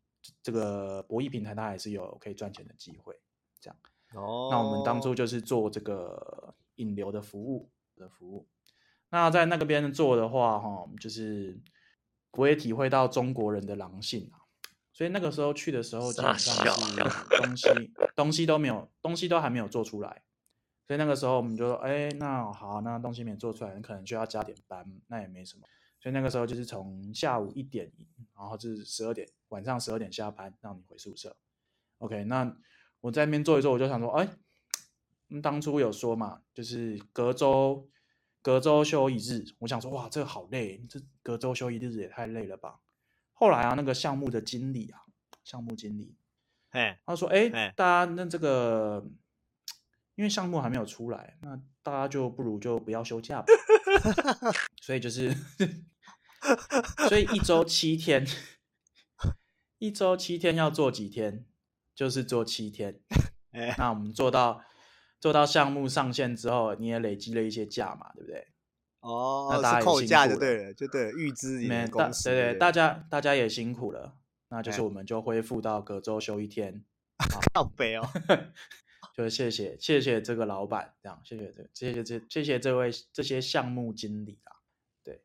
[0.42, 3.18] 这个博弈平台它还是有可以赚钱的机会。
[3.60, 3.76] 这样，
[4.14, 8.46] 哦，那我们当初就是做这个引流的服务的服务。
[9.10, 11.60] 那在那个边做的话，哈，就是
[12.30, 14.39] 我也体会到中国人的狼性啊。
[15.00, 16.62] 所以那个时候去的时候，基本上是
[17.40, 20.20] 东西东西都没有，东西都还没有做出来。
[20.86, 25.66] 所以那个时候我们就说，哎，那好，那东西没做出来，可能就要加点班，那也没什么。
[25.98, 27.90] 所以那个时候就是从下午一点，
[28.36, 31.34] 然后就是十二点，晚上十二点下班，让你回宿舍。
[32.00, 32.54] OK，那
[33.00, 34.28] 我在那边做一做，我就想说，哎，
[35.42, 37.88] 当初有说嘛，就是隔周
[38.42, 42.80] 隔周休一日，我想说，哇，这个好累，这隔周休一日也太累了吧。
[43.40, 45.00] 后来啊，那个项目的经理啊，
[45.44, 46.14] 项目经理，
[46.72, 49.02] 哎，他说：“哎，大家那这个，
[50.14, 53.46] 因为项目还没有出来，那大家就不如就不要休假吧。
[54.82, 55.34] 所以就是，
[57.08, 58.26] 所以一周七天，
[59.78, 61.46] 一周七天要做几天，
[61.94, 63.00] 就是做七天。
[63.52, 64.62] 哎，那我们做到
[65.18, 68.48] 做到项目上线之后，你也累积了一些假嘛，对不对？”
[69.00, 74.14] 哦，那大家扣价就对了，就对了，预支你的公司，对对，大家大家也辛苦了，
[74.48, 76.84] 那就是我们就恢复到隔周休一天，
[77.54, 78.06] 靠北哦，
[79.16, 84.56] 就是谢谢谢谢这个老板，这样谢谢这谢谢这谢谢这位这些项目经理啊，
[85.02, 85.22] 对，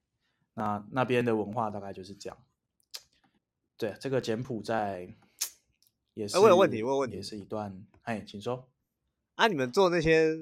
[0.54, 2.38] 那那边的文化大概就是这样，
[3.78, 5.14] 对，这个柬埔寨
[6.14, 8.70] 也是，我有问题，我有问题，也是一段，哎，请说，
[9.36, 10.34] 啊，你们做那些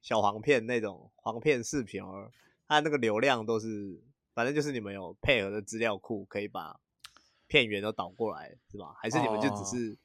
[0.00, 2.30] 小黄片那种黄片视频哦。
[2.72, 4.02] 它那个流量都是，
[4.32, 6.80] 反正就是你们有配合的资料库，可以把
[7.46, 8.94] 片源都导过来，是吧？
[8.98, 9.96] 还是你们就只是、哦、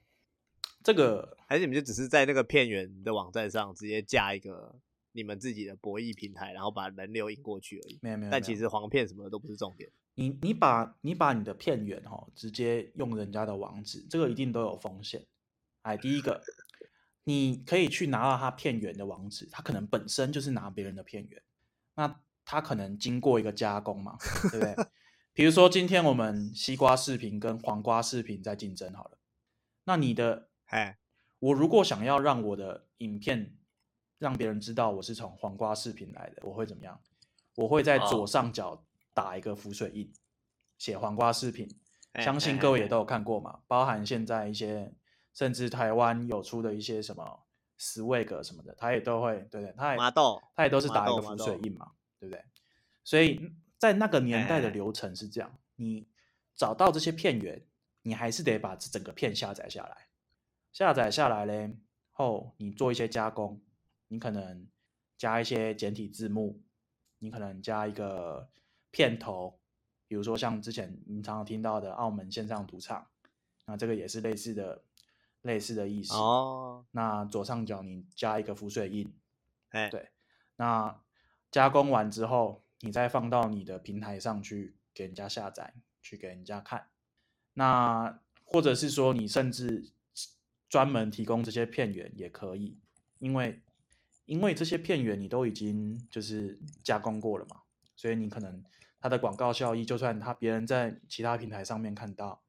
[0.83, 1.37] 这个？
[1.47, 4.77] 还是你们就只是在那个片源的网站上直接架一个
[5.13, 7.99] 你们自己的博弈平台，然后把人流引过去而已？
[8.01, 8.31] 没有没有。
[8.33, 9.89] 但其实黄片什么的都不是重点。
[10.15, 15.25] 你你把你把你的片源哈、哦，直接用人家的网址，这个一定都有风险。
[15.83, 16.43] 哎，第一个，
[17.23, 21.41] 你可以去拿到他片源的网址，他可能本身就是拿别人的片源，
[21.95, 22.19] 那。
[22.49, 24.15] 它可能经过一个加工嘛，
[24.49, 24.87] 对不对？
[25.33, 29.17] 比如说今天我们西瓜视频跟黄瓜视频在竞争好了，
[29.83, 30.97] 那你的哎，
[31.39, 33.53] 我如果想要让我的影片
[34.17, 36.99] 让别人知道我是从黄瓜视频来的，我会怎么样？
[37.55, 38.81] 我会在左上角
[39.13, 40.11] 打一个浮水印，
[40.77, 41.69] 写黄瓜视频。
[42.19, 44.91] 相信各位也都有看过嘛，包含现在一些
[45.35, 47.43] 甚至台湾有出的一些什么
[47.79, 49.75] Swag 什么的，他也都会，对不对？
[49.77, 52.43] 他也麻豆，他也都是打一个浮水印嘛，对不对？
[53.03, 56.07] 所以在那个年代的流程是这样，你
[56.55, 57.65] 找到这些片源，
[58.01, 60.07] 你还是得把这整个片下载下来，
[60.73, 61.77] 下载下来嘞
[62.11, 63.61] 后，你做一些加工，
[64.07, 64.67] 你可能
[65.17, 66.61] 加一些简体字幕，
[67.19, 68.49] 你可能加一个
[68.91, 69.59] 片头。
[70.07, 73.07] 比如说像之前你常常听到的澳门线上赌场，
[73.65, 74.81] 那这个也是类似的
[75.41, 76.85] 类似的意思哦。
[76.91, 79.13] 那左上角你加一个浮水印，
[79.69, 80.09] 哎，对。
[80.55, 80.97] 那
[81.51, 86.87] 加工完之后，你再放到你的平台上去给人家下载，去给人家看。
[87.53, 89.91] 那或者是说你甚至
[90.69, 92.77] 专门提供这些片源也可以，
[93.19, 93.61] 因为
[94.25, 97.61] 因为这些片源你都已经就是加工过了嘛，
[97.95, 98.63] 所以你可能。
[98.99, 102.41] 它的广告效益，就算他别人在其他平台上面看到，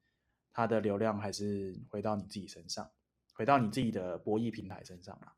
[0.51, 2.90] 它的流量还是回到你自己身上，
[3.34, 5.36] 回到你自己的博弈平台身上啊，这样，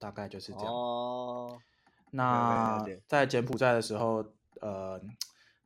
[0.00, 0.66] 大概就是这样。
[0.66, 1.56] 哦。
[2.10, 4.24] 那在柬埔寨的时候，
[4.60, 5.00] 呃，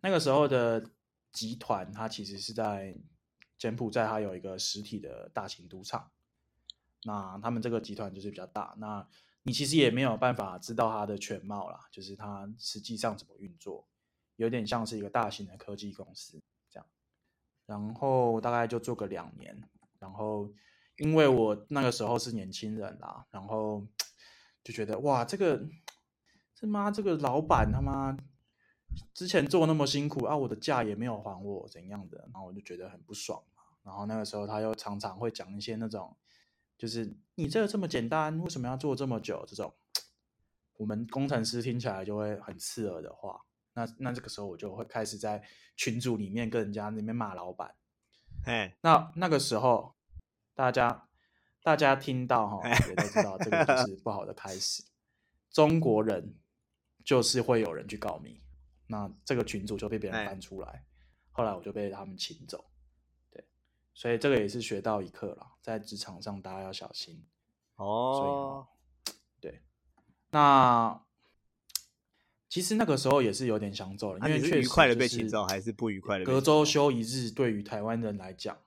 [0.02, 0.84] 那个时候的
[1.32, 2.94] 集团，它其实是在
[3.56, 6.10] 柬埔寨，它有一个实体的大型赌场。
[7.04, 9.08] 那他们这个集团就是比较大，那。
[9.46, 13.86] 你其实也没有办法知道它的全貌啦，就是它实际上怎么运作，
[14.36, 16.86] 有点像是一个大型的科技公司这样。
[17.66, 19.62] 然后大概就做个两年，
[19.98, 20.50] 然后
[20.96, 23.86] 因为我那个时候是年轻人啦，然后
[24.64, 25.64] 就觉得哇，这个
[26.56, 28.16] 这妈这个老板他妈
[29.12, 33.62] 之前做那么辛苦啊，我的价也没有还我怎样的，然后我就觉得很不爽嘛。
[33.84, 36.16] 然后那个时候他又常常会讲一些那种。
[36.76, 39.44] 就是你这个这么简单，为什么要做这么久？
[39.46, 39.72] 这种
[40.76, 43.40] 我们工程师听起来就会很刺耳的话，
[43.74, 45.40] 那那这个时候我就会开始在
[45.76, 47.76] 群组里面跟人家那边骂老板。
[48.44, 49.94] 哎，那那个时候
[50.52, 51.06] 大家
[51.64, 54.82] 大家听到哈，也都知道这个就是不好的开始。
[55.50, 56.34] 中国人
[57.02, 58.38] 就是会有人去告密，
[58.86, 60.84] 那这个群组就被别人搬出来，
[61.32, 62.66] 后来我就被他们请走。
[63.30, 63.42] 对
[63.94, 67.24] 所以这个也是学到一课了，在职场上大家要小心
[67.76, 68.66] 哦。
[69.40, 69.62] 对，
[70.30, 71.00] 那
[72.50, 76.24] 其实那个时候也是有点想走了，因为确实愉快的被请走还是不愉快的。
[76.26, 78.58] 隔周休一日对于台湾人来讲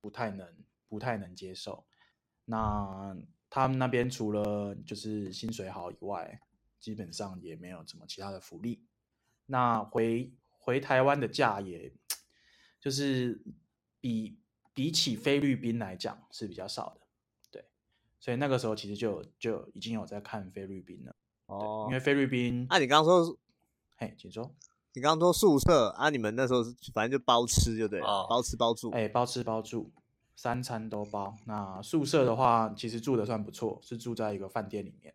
[0.00, 0.46] 不太能
[0.86, 1.84] 不太能接受。
[2.46, 3.14] 那
[3.50, 6.40] 他们那边除了就是薪水好以外，
[6.80, 8.82] 基本上也没有什么其他的福利。
[9.44, 11.92] 那回回台湾的假也
[12.80, 13.40] 就是
[14.00, 14.38] 比。
[14.76, 17.00] 比起菲律宾来讲是比较少的，
[17.50, 17.64] 对，
[18.20, 21.16] 所以那个时候其实就就已经有在看菲律宾了
[21.46, 23.38] 哦，因为菲律宾，啊，你刚刚说，
[23.96, 24.54] 嘿，请说，
[24.92, 29.90] 你刚刚说宿舍啊，你们那时候反正就包吃就对了，哦、包吃包住，哎，包吃包住，
[30.36, 31.34] 三餐都包。
[31.46, 35.14] 那宿舍的话，其实住的算不错，是住在一个饭店里面，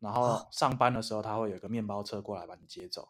[0.00, 3.08] 然后上班的时候他会有一个面包车过来把你接走，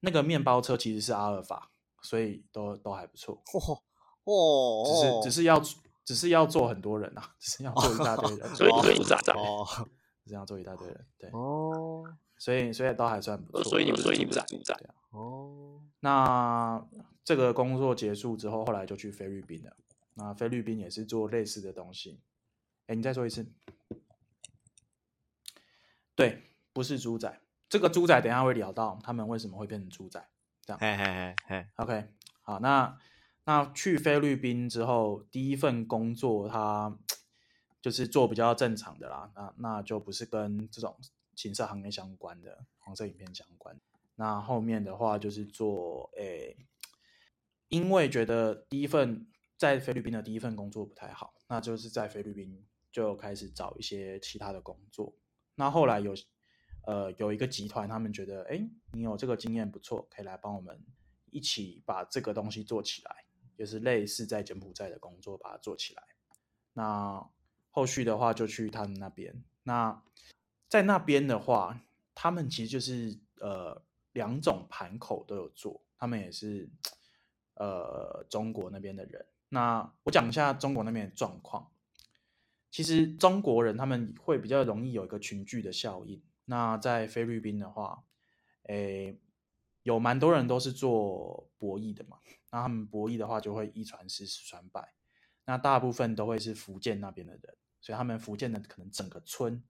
[0.00, 1.70] 那个面包车其实是阿尔法，
[2.02, 3.40] 所以都都还不错。
[3.54, 3.82] 哦。
[4.24, 5.58] 哦，只是只是要
[6.04, 8.98] 只是要坐很多人啊， 只是要坐一大堆人， 所以所以
[9.34, 9.66] 哦，
[10.22, 12.04] 只是要坐一大堆人，对哦，
[12.36, 16.86] 所以所以都还算不错，所以你们所以你们在住在啊，哦，那
[17.24, 19.74] 这个工作结束之后，后来就去菲律宾了。
[20.18, 22.20] 那菲律宾也是做类似的东西。
[22.88, 23.50] 哎，你再说一次，
[26.14, 26.42] 对，
[26.74, 27.40] 不是猪仔，
[27.70, 30.28] 这个猪仔等一下会聊到他们为什么会变成猪仔，
[30.66, 32.08] 这样，嘿嘿嘿嘿，OK，
[32.42, 32.98] 好，那。
[33.44, 36.98] 那去菲律宾之后，第一份工作他
[37.80, 40.94] 就是做比较正常的啦，那那就不是跟这种
[41.34, 43.80] 情色行业相关的，黄色影片相关。
[44.16, 46.56] 那后面的话就是做，诶、欸，
[47.68, 49.26] 因为觉得第一份
[49.58, 55.12] 在菲律宾的第一份工作不太好，那就是在菲律宾就开始找一些其他的工作。
[55.56, 56.14] 那后来有，
[56.86, 60.80] 呃，有一个集团，他们觉得，诶、你有这个经验不错，可以来帮我们
[61.30, 63.24] 一起把这个东西做起来。
[63.56, 66.02] 就是类似在柬埔寨的工作，把它做起来。
[66.74, 67.28] 那
[67.72, 69.42] 后续的话就去他们那边。
[69.64, 70.00] 那
[70.68, 71.80] 在那边的话，
[72.14, 73.82] 他们其实就是呃
[74.12, 76.70] 两种盘口都有做，他们也是
[77.54, 79.26] 呃中国那边的人。
[79.48, 81.70] 那我讲一下中国那边的状况。
[82.70, 86.22] 其实中国人他们会比较容易有一个群聚的效应。
[86.44, 88.04] 那在菲律宾的话，
[88.64, 89.18] 诶。
[89.84, 92.18] 有蛮多人都是做博弈的嘛，
[92.50, 94.92] 那他们博弈的话就会一传十，十传百，
[95.46, 99.64] 那大部分都会是福建那边的人，所以他们福建的可能整个村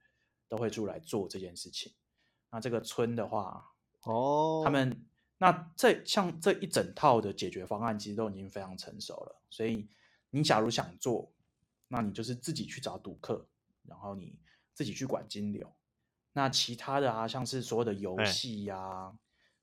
[0.48, 1.92] 都会出来做这件事情。
[2.50, 3.64] 那这个村的话，
[4.02, 5.06] 哦，他们
[5.38, 9.88] 那这像这一整套的解决方案其实都已经非常成熟了，所以
[10.30, 11.32] 你假如想做，
[11.88, 13.48] 那你就是自己去找赌客，
[13.84, 14.38] 然后你
[14.74, 15.74] 自己去管金流。
[16.32, 19.08] 那其他的啊，像是所有的游戏呀、啊。
[19.08, 19.18] 欸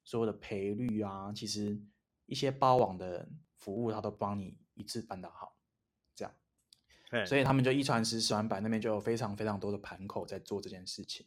[0.07, 1.82] 所有的赔率啊，其实
[2.28, 5.57] 一些包网的服务，他都帮你一次办到好，
[6.13, 6.32] 这样。
[7.09, 11.26] 对，所以他们就一传十，十传百，那边就有非常非常多的盘口在做这件事情。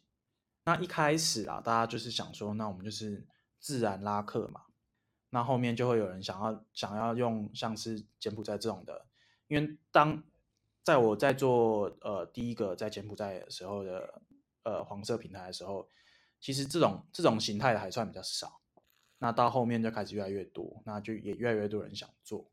[0.63, 3.27] 那一开始啊，大家就是想说，那我们就是
[3.59, 4.61] 自然拉客嘛。
[5.29, 9.05] 那后面就会有人想要想要用像是柬埔寨这种的，
[9.47, 10.23] 因为当
[10.83, 14.21] 在我在做呃第一个在柬埔寨的时候的
[14.63, 15.87] 呃黄色平台的时候，
[16.39, 18.59] 其实这种这种形态的还算比较少。
[19.19, 22.49] 那到后面就开始越来越多，那就也越来越多人想做，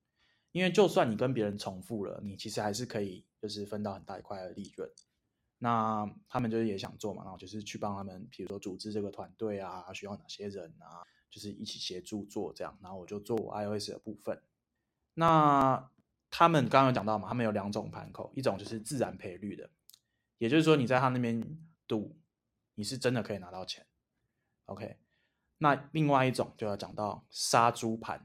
[0.52, 4.90] 因为就算你跟别人重复了，你其实还是可以就是分到很大一块的利润。
[5.66, 12.78] 那他们就是也想做嘛，然后就是去帮他们，比如说组织这个团队啊，需要哪些人啊，就是一起协助做这样。
[12.80, 14.40] 然后我就做我 iOS 的部分。
[15.14, 15.90] 那
[16.30, 19.68] 他们刚刚有讲到嘛，他们有两种盘口，一种就是自然赔率的，
[20.38, 21.42] 也就是说你在他那边
[21.88, 22.16] 赌，
[22.76, 23.84] 你是真的可以拿到钱。
[24.66, 25.00] OK。
[25.58, 28.24] 那另外一种就要讲到杀猪盘，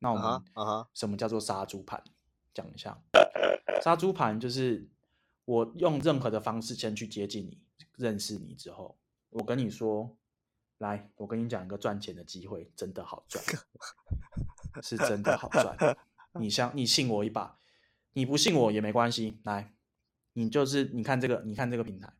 [0.00, 0.24] 那我们
[0.54, 2.02] 啊什么叫做杀猪盘？
[2.52, 3.00] 讲一下，
[3.80, 4.90] 杀猪盘就是
[5.52, 7.60] 我用任何的方式先去接近你，
[7.98, 8.98] 认识你之后，
[9.28, 10.16] 我跟你说，
[10.78, 13.44] 来，我跟你讲一个赚钱的机会，真的好赚，
[14.82, 15.76] 是真的好赚，
[16.40, 17.58] 你相你信我一把，
[18.14, 19.74] 你不信我也没关系，来，
[20.32, 22.10] 你就是你看这个，你看这个平台，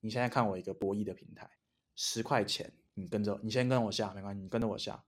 [0.00, 1.50] 你现在看我一个博弈的平台，
[1.94, 2.72] 十块钱。
[2.94, 5.02] 你跟着，你先跟我下，没关系，你跟着我下。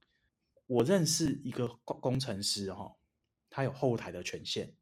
[0.67, 2.97] 我认识一个工工程师哈，
[3.51, 4.75] 他有后台的权限。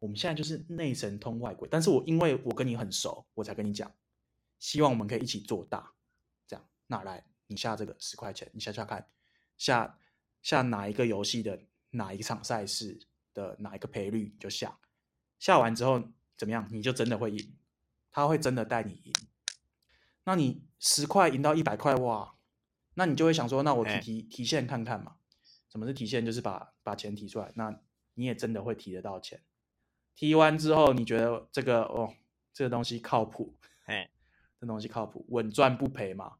[0.00, 3.90] 我们现在就是内神通外鬼，但是我因为我跟你很熟，我才跟你讲，
[4.58, 5.92] 希望我们可以一起做大。
[6.48, 9.06] 这样，那来，你下这个十块钱，你下下看，
[9.56, 9.98] 下
[10.42, 12.98] 下哪一个游戏的哪一场赛事
[13.34, 14.78] 的哪一个赔率就下，
[15.38, 16.02] 下完之后
[16.36, 17.56] 怎么样，你就真的会赢，
[18.10, 19.12] 他会真的带你赢。
[20.24, 22.36] 那你十块赢到一百块哇！
[22.94, 25.16] 那你就会想说，那我提提提现看看嘛？
[25.68, 26.24] 什么是提现？
[26.24, 27.52] 就是把把钱提出来。
[27.54, 27.80] 那
[28.14, 29.42] 你也真的会提得到钱。
[30.14, 32.14] 提完之后，你觉得这个哦，
[32.52, 33.56] 这个东西靠谱？
[33.86, 34.10] 哎，
[34.60, 36.36] 这东西靠谱，稳赚不赔嘛？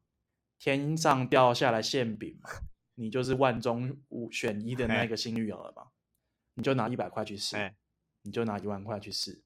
[0.59, 2.49] 天上掉下来馅饼嘛？
[2.95, 5.87] 你就是万中五选一的那个幸运儿嘛？
[6.53, 7.73] 你就拿一百块去试，
[8.21, 9.41] 你就拿一万块去试，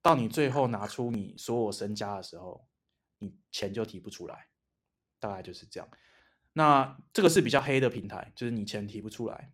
[0.00, 2.68] 到你最后拿出你所有身家的时候，
[3.18, 4.46] 你钱就提不出来，
[5.18, 5.88] 大概就是这样。
[6.52, 9.50] 那这个是比较黑的平台，就是你钱提不出来。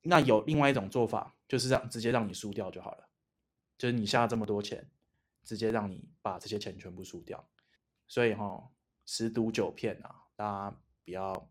[0.00, 3.05] 那有另外一种做法，就是让直接让你输掉就好了，
[3.78, 4.90] 就是你下这么多钱，
[5.44, 7.48] 直接让你把这些钱全部输掉。
[8.06, 8.70] 所以哈，
[9.04, 11.50] 十赌九骗啊，大家不要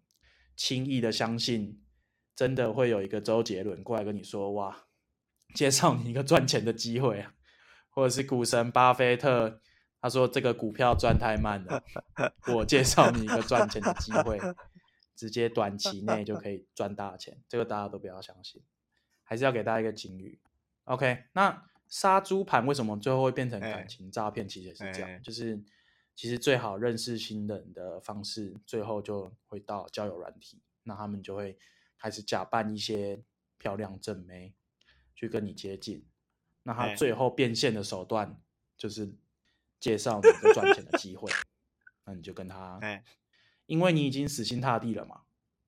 [0.55, 1.83] 轻易的相信，
[2.35, 4.87] 真的会有一个周杰伦过来跟你说，哇，
[5.53, 7.33] 介绍你一个赚钱的机会啊，
[7.89, 9.61] 或者是股神巴菲特。
[10.01, 11.83] 他说：“这个股票赚太慢了，
[12.53, 14.39] 我介绍你一个赚钱的机会，
[15.15, 17.41] 直接短期内就可以赚大钱。
[17.49, 18.61] 这个大家都不要相信，
[19.23, 20.39] 还是要给大家一个警语。
[20.83, 24.47] OK，那杀猪盘为什么最后会变成感情诈骗？
[24.47, 25.61] 其实也是这样，就是
[26.15, 31.57] 其实最好认识新人的方式，最后就会到交友软体，那他们就会
[31.97, 33.23] 开始假扮一些
[33.57, 34.53] 漂亮正妹
[35.13, 36.05] 去跟你接近，
[36.63, 38.39] 那他最后变现的手段
[38.77, 39.13] 就是。”
[39.77, 41.29] 介绍你一个赚钱的机会，
[42.05, 42.79] 那你就跟他，
[43.67, 45.21] 因为你已经死心塌地了嘛。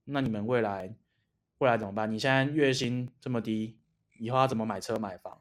[0.05, 0.95] 那你们未来
[1.59, 2.11] 未来怎么办？
[2.11, 3.77] 你现在月薪这么低，
[4.17, 5.39] 以后要怎么买车买房？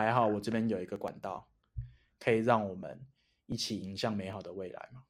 [0.00, 1.46] 还好我这边有一个管道，
[2.18, 2.98] 可以让我们
[3.46, 5.02] 一起迎向美好的未来嘛，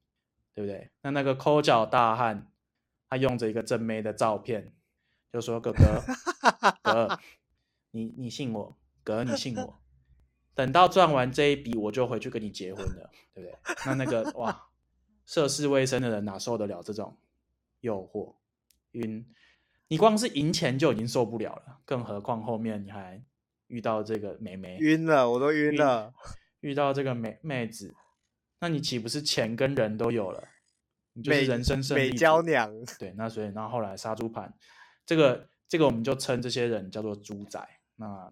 [0.52, 0.90] 对不对？
[1.02, 2.50] 那那个抠脚大汉，
[3.08, 4.72] 他用着一个正妹的照片，
[5.32, 6.02] 就说：“哥哥，
[6.82, 7.20] 哥，
[7.92, 9.80] 你你信我，哥你信我。”
[10.54, 13.58] 等到赚完这一笔，我就回去跟你结婚了，对不对？
[13.86, 14.68] 那那个哇，
[15.24, 17.16] 涉世未深的人哪受得了这种
[17.80, 18.34] 诱惑？
[18.92, 19.24] 晕！
[19.86, 23.22] 你光是赢钱就已经受不了了，更何况后面你还
[23.70, 26.12] 遇到这个妹妹，晕了，我都晕了。
[26.60, 27.94] 遇到这个妹妹子，
[28.60, 30.46] 那你岂不是钱跟人都有了？
[31.14, 32.10] 你就是人生胜利。
[32.10, 32.70] 美娇娘。
[32.98, 34.52] 对，那所以，那后后来杀猪盘，
[35.06, 37.66] 这个这个我们就称这些人叫做猪仔。
[37.96, 38.30] 那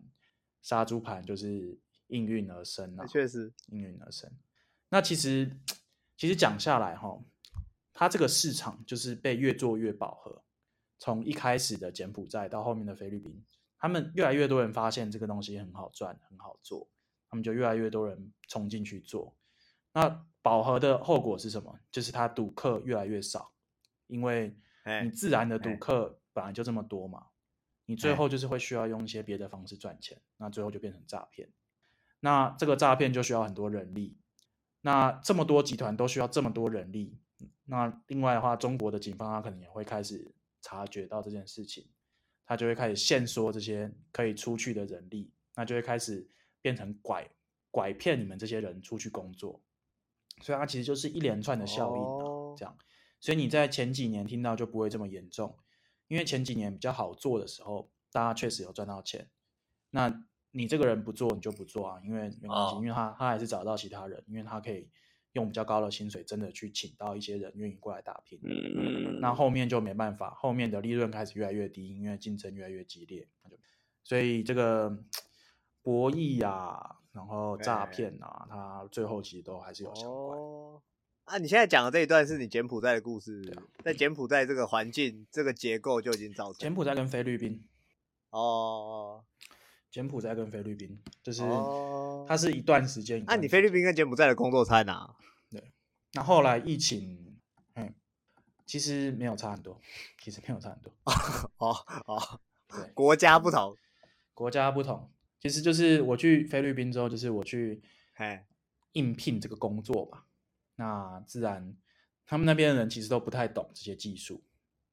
[0.61, 1.79] 杀猪盘就是。
[2.09, 4.33] 应运而生啊，确实应运而生。
[4.89, 5.55] 那其实，
[6.17, 7.23] 其实讲下来哈，
[7.93, 10.43] 它这个市场就是被越做越饱和。
[10.99, 13.45] 从一开始的柬埔寨到后面的菲律宾，
[13.79, 16.89] 他们越来越多人发现这个东西很好赚、很好做，
[17.29, 19.37] 他们就越来越多人冲进去做。
[19.93, 21.79] 那饱和的后果是什么？
[21.91, 23.53] 就是他赌客越来越少，
[24.07, 24.57] 因为
[25.03, 27.27] 你自然的赌客本来就这么多嘛，
[27.87, 31.51] 你最后就是会需要用一些别的方式赚钱，那最后就变成诈骗。
[32.21, 34.19] 那这个诈骗就需要很多人力，
[34.81, 37.19] 那这么多集团都需要这么多人力。
[37.65, 41.87] 那另外的话，中国的警方他可能也会开始察觉到这件事情，
[42.49, 46.27] 他就会开始限缩这些可以出去的人力，那就会开始
[46.63, 47.29] 变成拐
[47.71, 49.61] 拐骗你们这些人出去工作，
[50.41, 52.75] 所以它其实就是一连串的效应啊，这样。
[53.21, 55.59] 所以你在前几年听到就不会这么严重，
[56.09, 59.29] 因为前几年比较好做的时候，大家确实有赚到钱。
[59.91, 64.89] 那你这个人不做，你就不做啊，因为没关系，因为他他还是找到其他人，因为他可以。
[65.39, 68.41] 用比较高的薪水，真的去请到一些人愿意过来打拼。
[68.43, 73.29] 嗯，那后面就没办法，后面的利润开始越来越低，因为竞争越来越激烈。
[74.03, 74.99] 所以这个
[75.81, 80.39] 博弈啊，然后诈骗啊，它最后其实都还是有相关。
[80.41, 80.83] 哦，
[81.25, 86.59] 啊，你现在讲的这一段是你柬埔寨的故事，啊、在柬埔寨这个环境、这个结构就已经造成。
[86.59, 87.65] 柬埔寨跟菲律宾。
[88.31, 89.23] 哦。
[89.91, 91.43] 柬埔寨跟菲律宾，就是
[92.29, 93.25] 它是一段时间。
[93.27, 95.17] 那、你菲律宾跟柬埔寨的工作差在哪？
[96.13, 97.39] 对，那后来疫情，
[97.75, 97.95] 嗯，
[98.67, 99.81] 其实没有差很多，
[100.21, 100.93] 其实没有差很多。
[101.59, 101.75] 哦
[102.07, 103.77] 哦，对，国家不同，
[104.35, 107.83] 国家不同，其实就是我去菲律宾之后，就是我去
[108.15, 108.47] 哎
[108.93, 110.27] 应聘这个工作吧。
[110.77, 111.77] 那自然，
[112.25, 114.43] 他们那边的人其实都不太懂这些技术。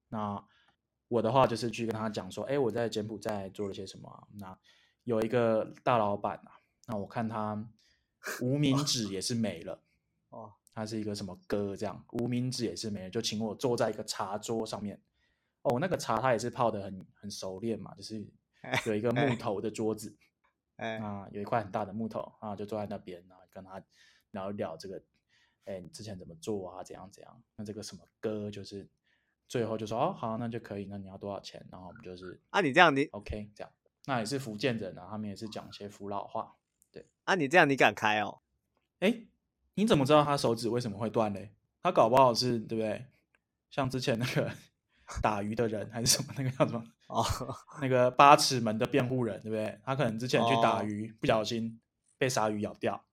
[0.09, 0.43] 那
[1.07, 4.27] 我的话就是去跟他讲说，哎，我在柬埔寨做了些什么。
[4.33, 4.57] 那
[5.03, 7.69] 有一个大老板啊，那我看他
[8.41, 9.79] 无名指也是没了
[10.29, 15.01] 哦，他是一个什么哥这样，无名指也是没了，就请我坐在一个茶桌上面
[15.61, 18.27] 哦，那个茶他也是泡的很很熟练嘛，就是
[18.85, 20.15] 有一个木头的桌子，
[20.75, 23.81] 哎，啊，有一块很大的木头啊，就坐在那边啊，跟他
[24.31, 25.01] 聊一聊这个，
[25.63, 27.43] 哎，你之前怎么做啊，怎样怎样？
[27.55, 28.87] 那这个什么哥就是
[29.47, 31.65] 最后就说哦，好，那就可以，那你要多少钱？
[31.71, 33.71] 然后我们就是啊，你这样你 OK 这样。
[34.07, 36.57] 那也是福建人啊，他们也是讲一些福佬话。
[36.91, 38.41] 对啊，你这样你敢开哦？
[38.99, 39.25] 哎，
[39.75, 41.53] 你怎么知道他手指为什么会断嘞？
[41.83, 43.05] 他搞不好是对不对？
[43.69, 44.51] 像之前那个
[45.21, 46.83] 打鱼的人还是什么那个叫什么？
[47.07, 47.23] 哦，
[47.81, 49.79] 那个八尺门的辩护人对不对？
[49.85, 51.79] 他可能之前去打鱼，哦、不小心
[52.17, 53.05] 被鲨鱼咬掉，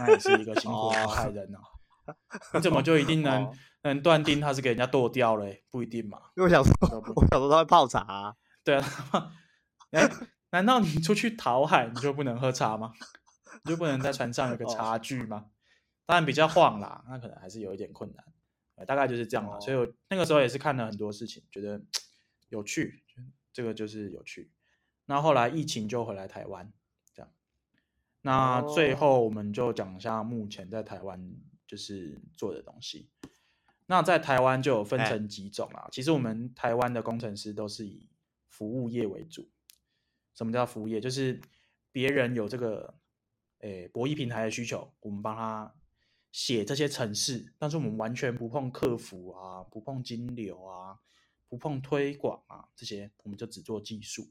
[0.00, 1.58] 那也是一个辛苦的害人哦。
[2.54, 3.52] 你怎么就一定能、哦、
[3.82, 5.46] 能断定他是给人家剁掉了？
[5.70, 6.18] 不一定嘛。
[6.36, 8.34] 因为我想说，我想说他会泡茶、啊。
[8.64, 9.32] 对啊。
[9.92, 10.10] 哎。
[10.50, 12.92] 难道你出去讨海你就不能喝茶吗？
[13.64, 15.46] 你就不能在船上有个茶具吗？
[16.06, 18.24] 当然比较晃啦，那可能还是有一点困难。
[18.86, 19.60] 大概就是这样了。
[19.60, 21.80] 所以我那个时候也是看了很多事情，觉得
[22.50, 23.02] 有趣，
[23.52, 24.50] 这个就是有趣。
[25.06, 26.72] 那后来疫情就回来台湾，
[27.14, 27.32] 这样。
[28.20, 31.32] 那最后我们就讲一下目前在台湾
[31.66, 33.08] 就是做的东西。
[33.86, 35.88] 那在台湾就有分成几种啦。
[35.90, 38.10] 其实我们台湾的工程师都是以
[38.48, 39.48] 服务业为主。
[40.34, 41.00] 什么叫服务业？
[41.00, 41.40] 就是
[41.92, 42.98] 别人有这个，
[43.60, 45.72] 诶，博弈平台的需求，我们帮他
[46.36, 51.00] 写这些程式，但是我们完全不碰客服啊，不碰金流啊，
[51.48, 54.28] 不碰推广啊，这些我们就只做技术。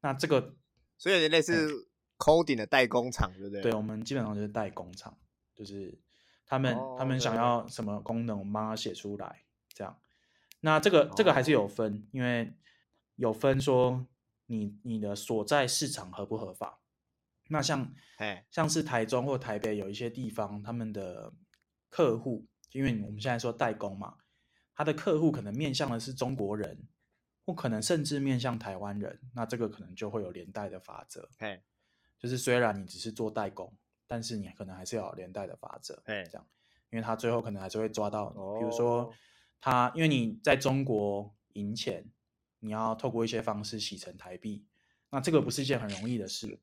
[0.00, 0.54] 那这个，
[0.96, 3.60] 所以有点类似 coding 的代工厂，对不对？
[3.60, 5.14] 对，我们基本上就是代工厂，
[5.54, 5.94] 就是
[6.46, 9.44] 他们、哦、他们想要什么功能，我们帮他写出来，
[9.74, 10.00] 这样。
[10.60, 12.54] 那这个这个还是有分，哦、因为
[13.16, 14.06] 有分说。
[14.46, 16.78] 你你的所在市场合不合法？
[17.48, 17.92] 那像，
[18.50, 21.32] 像是台中或台北有一些地方，他们的
[21.88, 24.16] 客户，因为我们现在说代工嘛，
[24.74, 26.86] 他的客户可能面向的是中国人，
[27.44, 31.28] 或可能甚至面向台湾人，那这个可能就会有连带的法则。
[32.18, 33.76] 就是虽然你只是做代工，
[34.06, 36.02] 但是你可能还是要有连带的法则。
[36.24, 36.46] 这样，
[36.90, 39.12] 因为他最后可能还是会抓到，比如说
[39.60, 42.10] 他，因为你在中国赢钱。
[42.60, 44.64] 你要透过一些方式洗成台币，
[45.10, 46.58] 那这个不是一件很容易的事。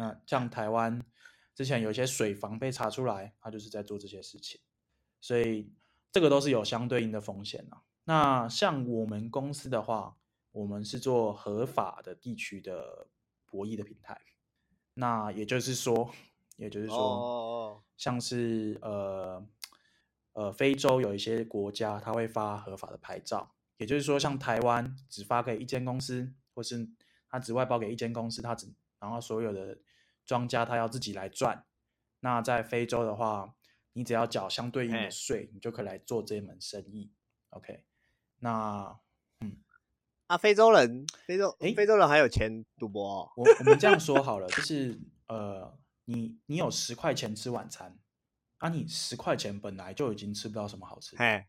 [0.00, 1.04] 那像台湾
[1.54, 4.58] 之前有一些水房被查出来，他就是在做这些事情，
[5.20, 5.70] 所以
[6.10, 7.82] 这个都是有相对应的风险啊。
[8.04, 10.16] 那像我们公司的话，
[10.52, 13.08] 我们是做合法的地区的
[13.44, 14.18] 博弈的平台。
[14.94, 16.10] 那也就是说，
[16.56, 19.46] 也就是说，像是呃
[20.32, 23.54] 呃非洲有一些国家，它会发合法的牌照。
[23.76, 26.88] 也就是说，像台湾只发给一间公司，或是
[27.28, 28.66] 他只外包给一间公司，他只
[28.98, 29.78] 然后所有的
[30.30, 31.66] 庄家他要自己来赚。
[32.20, 33.56] 那在非洲的话，
[33.94, 37.12] 你只要缴相对应的税，你就可以来做这门生意。
[37.48, 37.82] OK，
[38.38, 38.96] 那
[39.40, 39.56] 嗯，
[40.28, 43.32] 啊，非洲人，非洲诶，非洲人还有钱赌博哦。
[43.34, 47.98] 我我们这样说好了，就是呃，你你有十块钱吃晚餐，
[48.58, 51.48] 啊，你十块钱本来就已经吃不到什么好吃哎，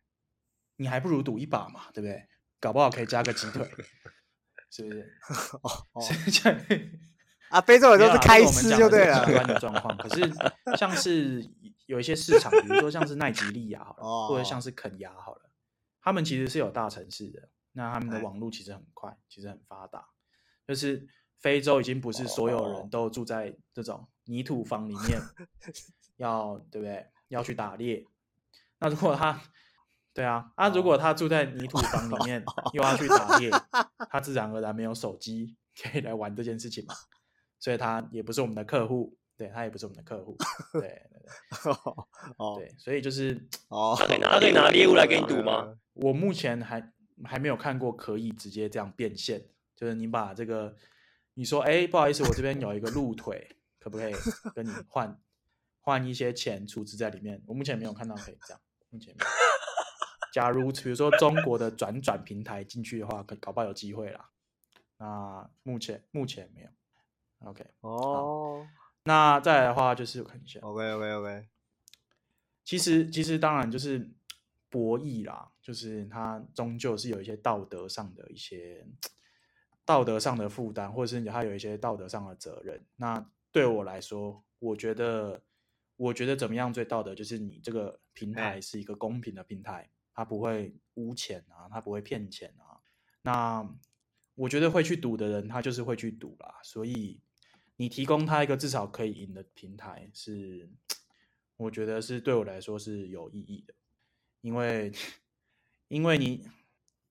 [0.74, 2.26] 你还不如赌一把嘛，对不对？
[2.58, 3.64] 搞不好可以加个鸡腿，
[4.70, 5.18] 是不是？
[5.62, 6.02] 哦哦，
[7.52, 9.24] 啊，非洲人都是开吃就对了。
[9.26, 10.32] 极端的状况，可是
[10.76, 11.46] 像是
[11.86, 15.50] 有一些市场，比如说像是奈及利亚好了，哦、或者像是肯亚好了，
[16.00, 17.48] 他们其实是有大城市的。
[17.72, 20.06] 那他们的网络其实很快，其实很发达。
[20.66, 21.06] 就是
[21.38, 25.20] 非洲已经不是所有人都住在这种泥土房里面，
[26.16, 27.06] 要对不对？
[27.28, 28.06] 要去打猎。
[28.78, 29.40] 那如果他，
[30.12, 32.44] 对啊，啊，如果他住在泥土房里面，
[32.74, 33.50] 又要去打猎，
[34.10, 36.94] 他自然而然没有手机可以来玩这件事情嘛。
[37.62, 40.36] 所以他也不是我们的客户，对，他也不是我们的客户，
[40.72, 41.72] 对对对，
[42.36, 44.38] 哦，对，所以就是哦，他可以拿
[44.70, 45.78] 猎物来给你赌吗？
[45.94, 46.92] 我目前还。
[47.24, 49.40] 还没有看过可以直接这样变现，
[49.76, 50.74] 就是你把这个，
[51.34, 53.48] 你说，哎，不好意思，我这边有一个鹿腿，
[53.78, 54.12] 可不可以
[54.56, 55.16] 跟你换
[55.82, 57.40] 换一些钱储值在里面？
[57.46, 58.60] 我目前没有看到可以这样，
[58.90, 59.30] 目前没有。
[60.32, 64.30] 假如比如说中国的转转平台进去的话，可搞不好有机会啦。
[64.98, 66.68] 那目前目前没有。
[67.44, 68.66] OK，哦，
[69.04, 70.60] 那再来的话就是我看一下。
[70.60, 71.48] OK OK OK，
[72.64, 74.10] 其实其实当然就是。
[74.72, 78.82] 博弈啦，就是它终究是有一些道德上的一些
[79.84, 82.82] 道德上的负担，或者是它有一些道德上的责任。
[82.96, 85.42] 那对我来说，我觉得，
[85.96, 92.80] 我觉得怎么样最道德，就是你这个平台是一个公平的平台，它不会污钱啊，它不会骗钱啊。
[93.20, 93.68] 那
[94.34, 96.60] 我觉得会去赌的人，他就是会去赌啦。
[96.62, 97.20] 所以
[97.76, 100.68] 你提供他一个至少可以赢的平台，是
[101.56, 103.74] 我觉得是对我来说是有意义的。
[104.40, 104.92] 因为，
[105.88, 106.46] 因为你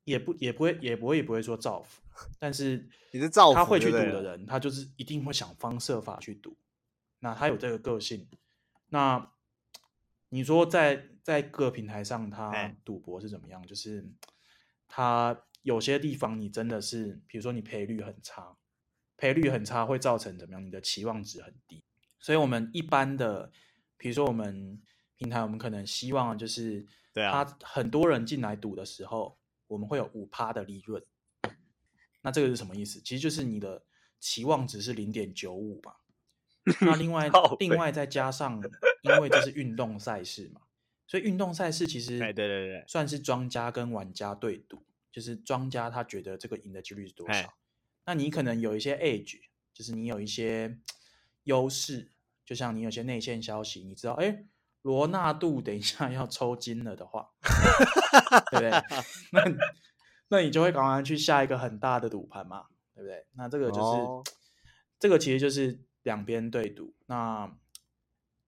[0.04, 2.02] 也不也不会也不会也不会说造福，
[2.40, 6.58] 但是 你是造福他会去赌的人，他就是一定会想方设法去赌。
[7.20, 8.28] 那他有这个个性，
[8.90, 9.32] 那
[10.30, 13.66] 你说在在各平台上他赌博是怎么样？
[13.66, 14.06] 就是
[14.88, 18.58] 他有些地方你真的是，比如说你赔率很差，
[19.22, 20.66] 赔率很差会造成怎么样？
[20.66, 21.84] 你的期望值很低。
[22.20, 23.52] 所以我们一般的，
[23.96, 24.82] 比如说我们
[25.16, 26.88] 平台，我们可能希望就是。
[27.14, 31.04] 对啊，他很多人进来赌的时候，我们会有五趴的利润。
[32.22, 33.02] 那这个是什么意思？
[33.02, 33.84] 其实就是你的
[34.18, 35.98] 期望值是零点九五吧。
[36.80, 38.64] 那另外 另外再加上，
[39.04, 40.62] 因为这是运动赛事嘛，
[41.06, 47.54] 所以运动赛事其实对对对算是庄家跟玩家对赌，就是庄家他觉得这个赢的几率是多少。
[48.12, 49.40] 那你可能有一些 edge，
[49.74, 50.78] 就是你有一些
[51.44, 52.12] 优势，
[52.44, 54.46] 就像你有些内线消息，你知道，哎。
[54.82, 57.30] 罗纳度等一下要抽筋了的话，
[58.50, 58.72] 对不对？
[59.32, 59.44] 那
[60.30, 63.28] 那你就会赶快去下一个很大的赌盘嘛，对不对？
[63.34, 64.24] 那这个就是、哦、
[64.98, 67.56] 这个其实就是两边对赌，那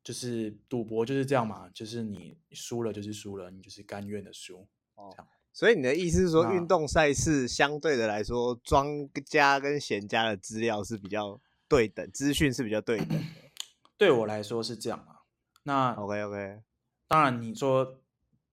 [0.04, 4.68] 就是赌博就是这样嘛，就是你输了就是输了，你就是甘愿的输。
[4.96, 5.16] 哦，
[5.54, 13.20] 所以你的意思是说，运动赛事相对的来说，庄家跟闲家的资料是比较对等，资讯是比较对等的。
[13.96, 15.22] 对我来说是这样啊。
[15.62, 16.62] 那 OK OK，
[17.08, 18.00] 当然你说，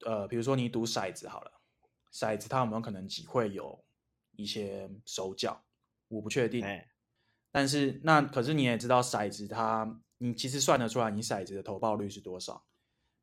[0.04, 1.52] 呃，比如说你赌骰子好了，
[2.12, 3.82] 骰子它有没有可能只会有
[4.36, 5.62] 一些手脚？
[6.08, 6.62] 我不确定。
[6.62, 6.86] 欸、
[7.50, 12.62] 但是那可是你也知道骰子它，你其实算得出来你骰子的投报率是多少？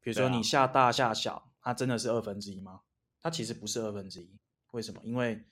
[0.01, 2.81] 比如说你下大下小，它真的是二分之一吗？
[3.21, 4.39] 它其实不是二分之一，
[4.71, 5.01] 为什么？
[5.03, 5.43] 因为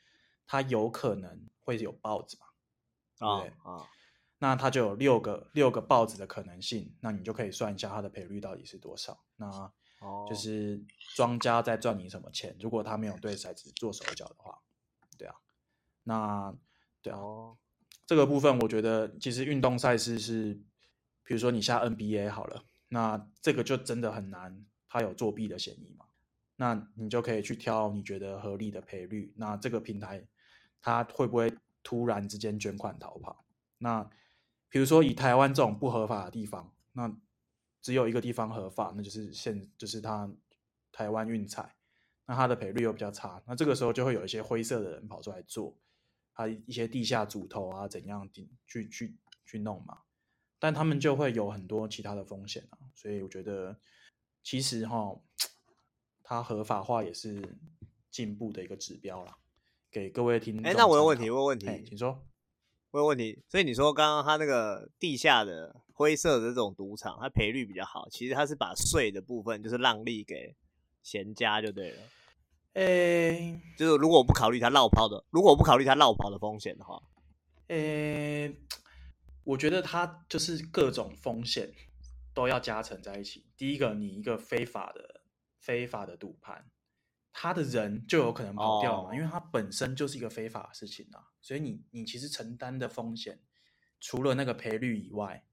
[0.47, 2.45] 它有可能会有豹子嘛，
[3.28, 3.72] 哦、对不对？
[3.72, 3.88] 哦
[4.38, 9.18] 那它就有六个六个豹子的可能性，那你就可以算一下它的赔率到底是多少。
[9.38, 9.72] 那
[10.30, 10.84] 就是
[11.16, 12.55] 庄家在赚你什么钱？
[12.59, 14.59] 如果他没有对骰子做手脚的话，
[15.18, 15.36] 对啊，
[16.03, 16.53] 那
[17.01, 17.18] 对啊，
[18.05, 20.53] 这个部分我觉得其实运动赛事是，
[21.24, 26.05] 比如说你下 NBA 好了，那这个就真的很难，它有作弊的嫌疑嘛？
[26.58, 29.34] 那你就可以去挑你觉得合理的赔率。
[29.36, 30.26] 那这个平台
[30.82, 31.53] 它会不会
[31.84, 33.45] 突然之间卷款逃跑？
[33.78, 34.10] 那
[34.70, 37.16] 比如说，以台湾这种不合法的地方，那
[37.82, 40.30] 只有一个地方合法，那就是现就是它
[40.91, 41.76] 台湾运彩，
[42.26, 45.78] 那它的赔率又比较差，那这个时候就会有一些灰色的人跑出来做，
[46.34, 49.99] 他一些地下组头啊怎样顶去去去弄嘛，
[50.60, 53.78] 但他们就会有很多其他的风险啊，所以我觉得
[54.43, 55.16] 其实哈，
[56.28, 57.55] 它合法化也是
[58.09, 59.38] 进步的一个指标啦，
[59.91, 60.65] 给各位听众。
[60.65, 62.19] 哎，那我有问题，我有问题，请说。
[62.89, 68.09] 我有问题，所以你说刚刚他那个地下的灰色的这种赌场，它赔率比较好。
[68.09, 70.55] 其实他是把税的部分就是让利给
[71.03, 71.97] 闲家就对了。
[72.73, 76.99] 诶、欸，就是如果我不考虑他绕跑的，如果我不考虑他绕跑的风险的话，
[77.67, 78.55] 诶、欸，
[79.43, 81.71] 我觉得他就是各种风险
[82.34, 83.45] 都要加成在一起。
[83.55, 85.14] 第一个，你一个非法的
[85.66, 86.70] 非法的赌盘，
[87.34, 93.41] 他的人就有可能跑掉嘛，哦、因为他本身就是一个非法的事情啊，所以你你其实承担的风险，
[93.99, 95.43] 除了那个赔率以外，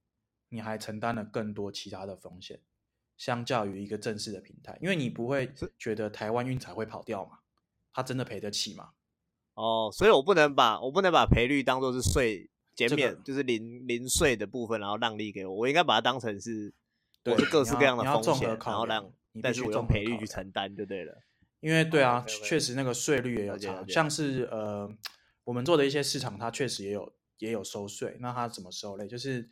[0.51, 2.61] 你还承担了更多其他的风险。
[3.17, 7.39] 相较于一个正式的平台，因为你不会觉得台湾运彩会跑掉嘛？
[7.93, 8.91] 他真的赔得起吗？
[9.55, 15.55] 哦，所以我不能把我不能把赔率当做是税减免，这个、就是零零税的部分，然后让利给我。
[15.55, 16.75] 我应该把它当成是，
[17.23, 19.09] 对，是各式各样的风险，然后让，
[19.41, 21.23] 但是我用赔率去承担就对了。
[21.61, 24.93] 因为对啊，确实那个税率也有差，像是呃，
[25.45, 28.17] 我们做的一些市场，它确实也有也有收税。
[28.21, 29.07] 那它怎么收嘞？
[29.07, 29.49] 就是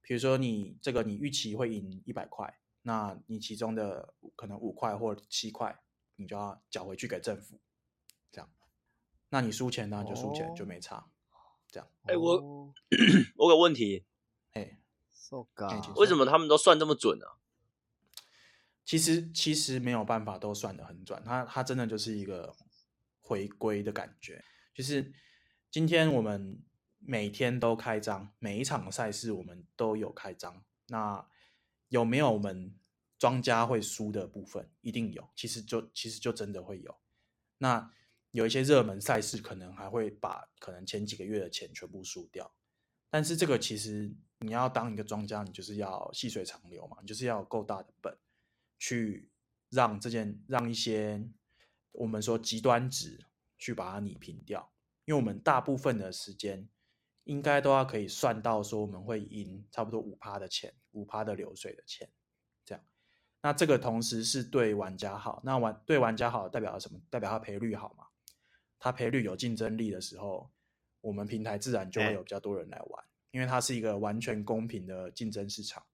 [0.00, 2.58] 比如说你这个你预期会赢一百块。
[2.82, 5.78] 那你其中的可能五块或七块，
[6.16, 7.60] 你就要缴回去给政府，
[8.30, 8.48] 这样。
[9.28, 11.10] 那你输钱呢，就输钱，就没差，
[11.70, 11.88] 这样。
[12.04, 12.72] 哎，我
[13.36, 14.06] 我有个问题，
[14.52, 14.78] 哎
[15.96, 17.26] 为什么他们都算这么准呢？
[18.88, 22.56] 其实其实没有办法都算得很准，它它真的就是一个
[23.20, 25.12] 回归的感觉，就是
[25.70, 26.58] 今天我们
[26.98, 31.28] 每天都开张，每一场赛事我们都有开张，那。
[31.90, 32.78] 有没有我们
[33.18, 34.70] 庄家会输的部分？
[34.82, 36.94] 一定有，其实就其实就真的会有。
[37.56, 37.90] 那
[38.30, 42.52] 有一些热门赛事，可能还会把可能前几个月的钱全部输掉。
[43.08, 48.14] 但是这个其实你要当一个庄家，你就是要细水长流嘛，你就是要够大的本，
[48.78, 49.30] 去
[49.70, 51.28] 让这件让一些
[51.92, 53.26] 我们说极端值
[53.58, 54.72] 去把它拟平掉。
[55.04, 56.68] 因为我们大部分的时间。
[57.24, 62.08] 应该都要可以算到说我们会赢差不多五趴的钱，五趴的流水的钱，
[62.64, 62.82] 这样。
[63.42, 66.98] 那这个同时是对玩家好，那玩对玩家好代表什么？
[67.10, 68.06] 代表他赔率好嘛？
[68.78, 70.50] 他赔率有竞争力的时候，
[71.02, 75.84] 我们平台自然就会有比较多人来玩，因为它是一个完全公平的竞争市场，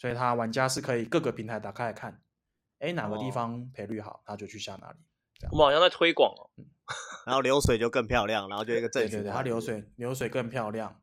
[0.00, 2.22] 所以他玩家是可以各个平台打开来看，
[2.78, 4.98] 哎，哪个地方赔率好，他就去下哪里。
[5.50, 6.48] 我们好像在推广哦。
[7.26, 10.98] 然后流水就更漂亮，然后就一个正对，对对，它流水流水更漂亮，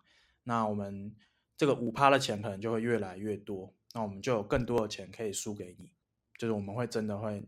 [0.45, 1.15] 那我们
[1.55, 5.91] 这个五趴的钱可能就会越来越多，那我们就有更多的钱可以输给你，
[6.39, 7.47] 就是我们会真的会，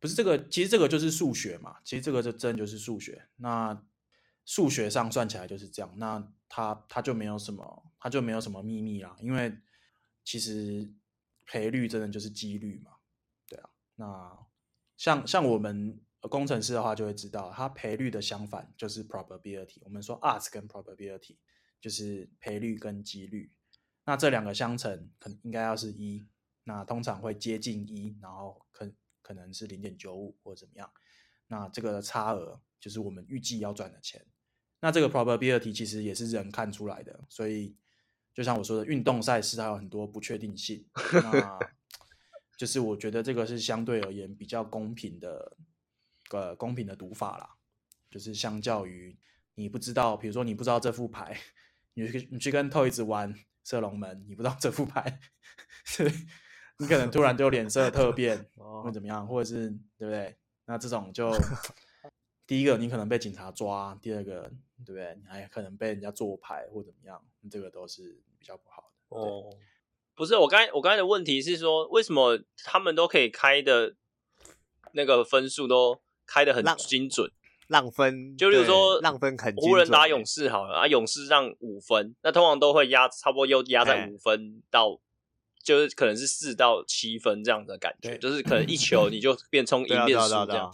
[0.00, 3.78] 不是这个，其实这个就是数学嘛，其实这个就真的就是数学，那
[4.46, 9.54] 数学上算起来就是这样，那它它就没有什么，它就没有什么秘密啦，因为
[10.24, 10.92] 其实
[11.46, 12.92] 赔率真的就是几率嘛，
[13.46, 14.46] 对啊，那
[14.96, 16.00] 像像我们。
[16.30, 19.78] 工程师的话就会知道，它赔率的相反就是 probability。
[19.80, 21.34] 我们说 odds 跟 probability
[21.80, 23.50] 就是赔率跟几率。
[24.04, 26.24] 那这两个相乘，可能应该要是一，
[26.62, 28.88] 那通常会接近一，然后可
[29.20, 30.88] 可能是零点九五或怎么样。
[31.48, 34.24] 那这个差额就是我们预计要赚的钱。
[34.78, 37.76] 那这个 probability 其实也是人看出来的，所以
[38.34, 40.84] 就像我说的，运动赛事它有很多不确定性。
[41.22, 41.58] 那
[42.56, 45.56] 就是我觉得这个是相对而言比较公平的。
[46.30, 47.46] 呃公平的赌法啦，
[48.10, 49.14] 就是相较于
[49.54, 51.38] 你不知道，比如说你不知道这副牌，
[51.92, 55.20] 你去你去跟 Toys 玩射龙门，你不知道这副牌，
[56.78, 58.46] 你可能突然就脸色特变，
[58.82, 59.68] 会怎么样，或者是
[59.98, 60.34] 对不对？
[60.64, 61.30] 那这种就
[62.48, 64.50] 第一个你可能被警察抓，第二个
[64.84, 65.16] 对不对？
[65.20, 69.16] 你还可能被人家做牌或怎么样，这个都是比较不好的。
[69.16, 69.56] 哦，
[70.14, 73.94] 不是，我刚才我刚才的问题是说，为什么他们都可以开的
[74.92, 76.00] 那个分数都？
[76.24, 77.30] 开的很精准，
[77.66, 84.98] 浪分就例如说浪分很湖人打勇士好了啊，勇士让五分，那通常都会压差不多又压在五分到，
[85.62, 90.72] 就是可能是四到七分这样的感觉，就是可能一球你就变冲 一变输这样。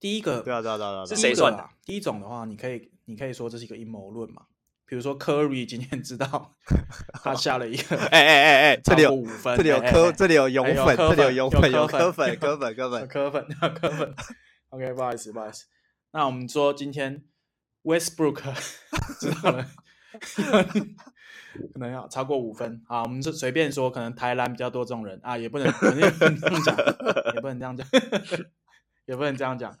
[0.00, 1.68] 第一个对啊对啊对啊，是谁算的？
[1.84, 4.42] 第一种的话，你可以你可以说这是一个阴谋论嘛？
[4.86, 6.54] 比如说科瑞今天知道
[7.24, 14.14] 他下了一个，哎哎哎哎，这里有五分，这里有科，这里有勇粉，这里有勇粉，有科粉， 科粉，科粉，科粉，科粉。
[14.68, 15.64] OK，不好意思，不好意思。
[16.12, 17.24] 那我们说今天
[17.82, 18.42] Westbrook
[19.18, 19.66] 知道了，
[21.72, 22.82] 可能要超过五分。
[22.86, 26.76] 啊，我们就随便说，可能台篮比较多这种人啊，也不能，肯定不能这样讲，
[27.34, 27.86] 也不能这样讲，
[29.06, 29.76] 也不能这样讲。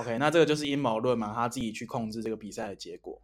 [0.00, 3.20] OK，那这个就是阴谋论嘛，他自己去控制这个比赛的结果。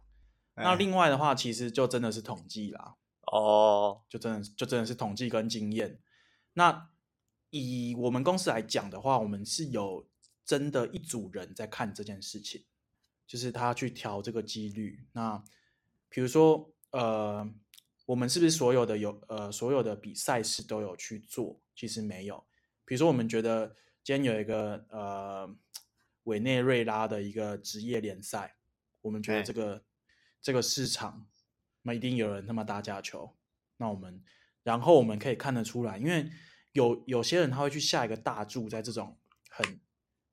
[0.55, 2.95] 那另外的话，其实就真的是统计啦。
[3.31, 5.99] 哦，就真的就真的是统计跟经验。
[6.53, 6.89] 那
[7.49, 10.07] 以我们公司来讲的话，我们是有。
[10.47, 12.63] 真的，一组人在看这件事情，
[13.25, 15.03] 就是他去调这个几率。
[15.11, 15.43] 那
[16.07, 17.51] 比如说，呃，
[18.05, 21.59] 我们是不是所有的有呃所有的比赛事都有去做？
[21.75, 22.45] 其实没有。
[22.85, 25.49] 比如说，我们觉得今天有一个呃
[26.25, 28.55] 委内瑞拉的一个职业联赛，
[29.01, 29.81] 我们觉得这个、欸、
[30.41, 31.25] 这个市场，
[31.81, 33.35] 那一定有人他妈打假球。
[33.77, 34.21] 那我们
[34.63, 36.29] 然后我们可以看得出来，因为
[36.73, 39.17] 有有些人他会去下一个大注，在这种
[39.49, 39.79] 很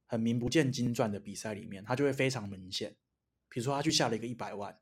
[0.07, 2.97] 很名不见经传的比赛里面，他就会非常明显。
[3.49, 4.78] 比如说他去下了一个一百万，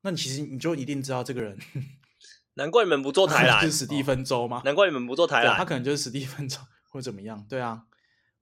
[0.00, 1.58] 那你其实你就一定知道这个人。
[2.54, 4.62] 难怪你们不做台篮，是史蒂芬周吗？
[4.64, 7.46] 难怪你们不做台篮，他可能就是史蒂芬周， 或者怎么样？
[7.46, 7.86] 对啊，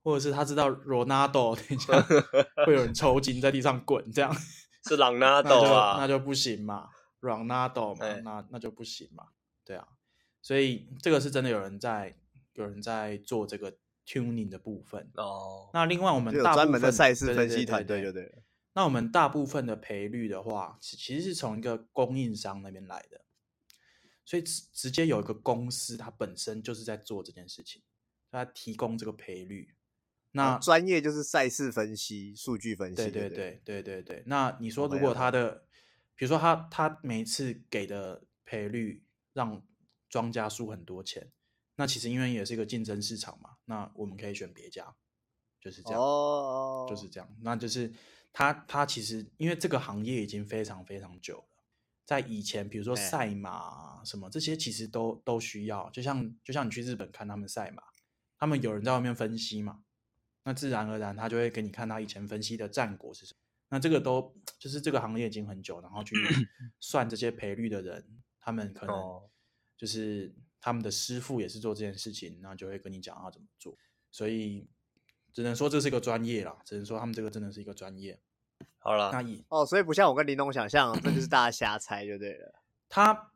[0.05, 2.01] 或者是他知道 Ronaldo 等一下
[2.67, 4.33] 会有人抽筋在地上滚，这样
[4.87, 6.91] 是朗纳多啊，那就不行嘛
[7.23, 9.29] ，，Ronaldo 嘛，那那就不行嘛，
[9.65, 9.89] 对啊，
[10.43, 12.15] 所以这个是真的有人在
[12.53, 15.71] 有人在做这个 tuning 的部分哦。
[15.73, 18.43] 那另外我们大部分专门的赛事分析团队就对了。
[18.75, 23.23] 那我们大部分的赔率的话，其实是从一个供应商那边来的。
[24.27, 27.83] 所以直直接有一个公司，它本身就是在做这件事情，
[28.31, 29.75] 它提供这个赔率。
[30.37, 32.97] 那专业就是赛事分析、数据分析。
[32.97, 34.23] 对对对对对对。
[34.27, 35.65] 那你说，如果他的，
[36.17, 39.63] 比如说他他每次给的赔率让
[40.09, 41.31] 庄家输很多钱，
[41.77, 44.95] 那其实因为也是一个竞争市场嘛，那我们可以选别家，
[45.61, 46.01] 就是这样。
[46.01, 47.29] 哦，就是这样。
[47.43, 47.93] 那就是
[48.33, 51.65] 他他其实因为这个行业已经非常非常久了。
[52.05, 55.89] 在以前，比如说赛马什么这些，其实都都需要。
[55.91, 57.83] 就像就像你去日本看他们赛马，
[58.37, 59.84] 他们有人在外面分析嘛，
[60.45, 63.41] 那自然而然他就会给你看他以前分析的战果是什么。
[63.71, 66.15] 那这个都就是这个行业已经很久，然后去
[66.79, 68.95] 算这些赔率的人，他们可能
[69.77, 73.77] 就是他们的师傅也是做这件事情，那就会跟你讲要怎么做。
[74.13, 74.69] 所以
[75.33, 78.21] 只能说这是一个专业啦，只能说他们这个真的是一个专业。
[78.79, 82.63] 好了，那以哦，所以不像我跟林东想象，这就是大家瞎猜就对了。
[82.89, 83.33] 他，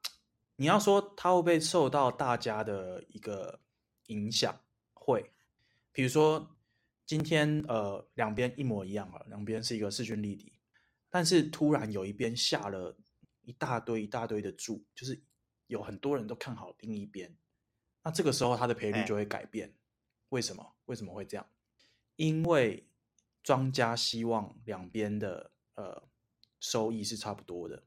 [0.57, 3.59] 你要说他会不会受到大家的一个
[4.09, 4.61] 影响？
[4.93, 5.33] 会，
[5.91, 6.55] 比如说
[7.09, 10.53] 今天呃两边一模一样啊，两边是一个势均力敌，
[11.09, 12.95] 但是突然有一边下了
[13.41, 15.21] 一大堆一大堆的注，就是
[15.67, 17.35] 有很多人都看好另一边，
[18.05, 19.69] 那这个时候他的赔率就会改变。
[19.69, 19.75] 欸、
[20.29, 20.75] 为什么？
[20.85, 21.51] 为什么会这样？
[22.17, 22.85] 因为。
[23.41, 26.07] 庄家希望两边的呃
[26.61, 27.83] 收益是差不多的，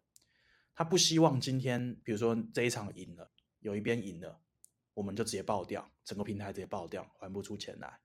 [0.74, 4.41] 他不希望今天比如说这一场赢了，有一边赢了，
[4.95, 7.99] 我们就直接爆掉，整个平台直接爆掉，还不出钱来，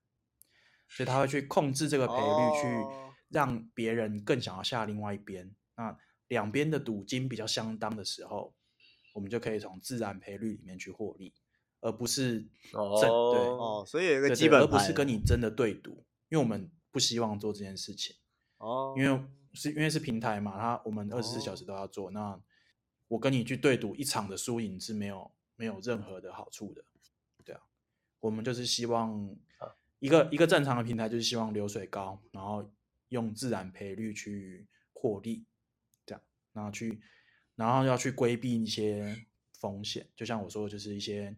[0.89, 2.87] 所以他会去控制这个赔率，去
[3.29, 5.55] 让别人更想要下另外一边。
[5.77, 5.97] 那
[6.29, 8.55] 两边的赌金比较相当的时候，
[9.15, 11.35] 我们就可以从自然赔率里面去获利，
[11.81, 16.71] 而不是真哦对哦，所以有一个基本，而不是跟你真的对赌，因为我们。
[16.93, 18.17] 不希望做这件事情
[18.57, 19.23] 哦，因为
[19.53, 22.11] 是因为是平台嘛，它我们二十四小时都要做。
[22.11, 22.41] 那
[23.09, 26.83] 我跟你去对赌一场的输赢是没有没有任何的好处的，
[27.45, 27.61] 对啊。
[28.21, 29.37] 我们就是希望
[29.99, 32.71] 一个一个正常的平台就是希望流水高，然后
[33.09, 35.45] 用自然赔率去获利，
[36.05, 36.23] 这样，
[36.53, 37.01] 然后去
[37.55, 39.27] 然后要去规避一些
[39.59, 41.37] 风险，就像我说的，就是一些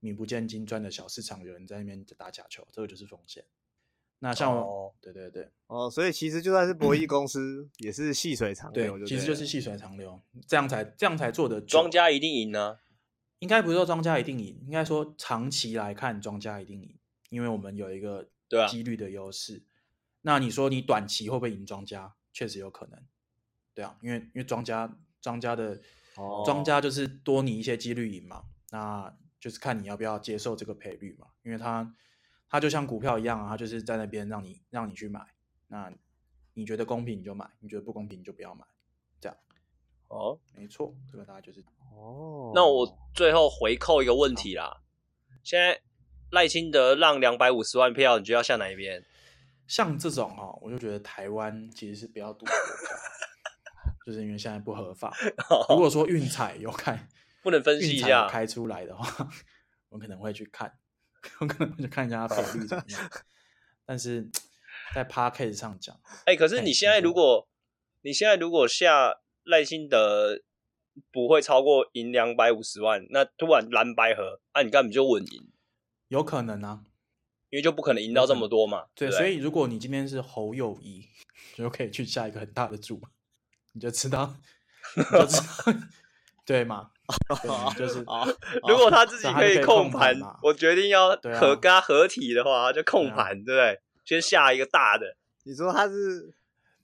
[0.00, 3.44] 名不见经传的小市场，有人在那边打假球，这个就是风险。
[4.20, 4.92] 那像我，oh.
[5.02, 11.60] 对对对，哦，所以其实就算是博弈公司，也是细水长流对，其实就是细水长流，这样才这样才做的。
[11.60, 12.78] 庄家一定赢呢？
[13.40, 16.98] 应该不是说庄家一定赢，应该说长期来看庄家一定赢，
[17.34, 18.30] 因为我们有一个
[18.70, 19.58] 几率的优势。
[19.58, 19.66] 啊、
[20.22, 22.14] 那你说你短期会不会赢庄家？
[22.32, 23.04] 确实有可能，
[23.74, 25.80] 对啊，因为因为庄家庄家的
[26.14, 26.64] 庄、oh.
[26.64, 31.94] 家就是多你一些几率赢嘛，那就是看你要不要接受这个赔率嘛，因为它。
[32.46, 35.34] 它就像股票一样啊，它就是在那边让你让你去买，
[35.66, 35.92] 那
[36.52, 38.64] 你觉得公平你就买，你觉得不公平你就不要买，
[39.18, 39.36] 这样。
[40.06, 41.64] 哦，没错，这个大概就是。
[41.90, 44.82] 哦，那我最后回扣一个问题啦，
[45.42, 45.80] 现在
[46.34, 49.02] 赖清德让两百五十万票，你就要下哪一边？
[49.66, 52.44] 像这种哈，我就觉得台湾其实是不要赌，
[54.04, 55.16] 就是因为现在不合法。
[55.70, 57.08] 如果说运彩有开，
[57.42, 59.30] 不能分析一下开出来的话，
[59.88, 60.70] 我可能会去看。
[61.40, 63.10] 我可能会去看一下他赔率怎么样，
[63.86, 64.28] 但是
[64.94, 67.48] 在 Podcast 上讲，哎、欸，可是你现在如果，
[68.02, 70.38] 你现在如果下赖清德
[71.10, 75.48] 不会超过赢两百五十万，那突然蓝白合，那、啊、你根本就稳赢，
[76.08, 76.80] 有可能啊，
[77.50, 81.06] 因为就不可能赢到这么多嘛，对，对，所以如果你今天是侯友谊，
[81.56, 83.00] 就可以去下一个很大的注，
[83.72, 84.34] 你就知道，
[84.96, 85.78] 你就知道，
[86.44, 86.90] 对吗？
[87.76, 88.24] 就是啊，
[88.66, 93.80] 如果他自己可以控盘，我决定要合嘎合体的话，就控盘，对不对？
[94.04, 95.16] 先下一个大的。
[95.44, 96.34] 你说他是，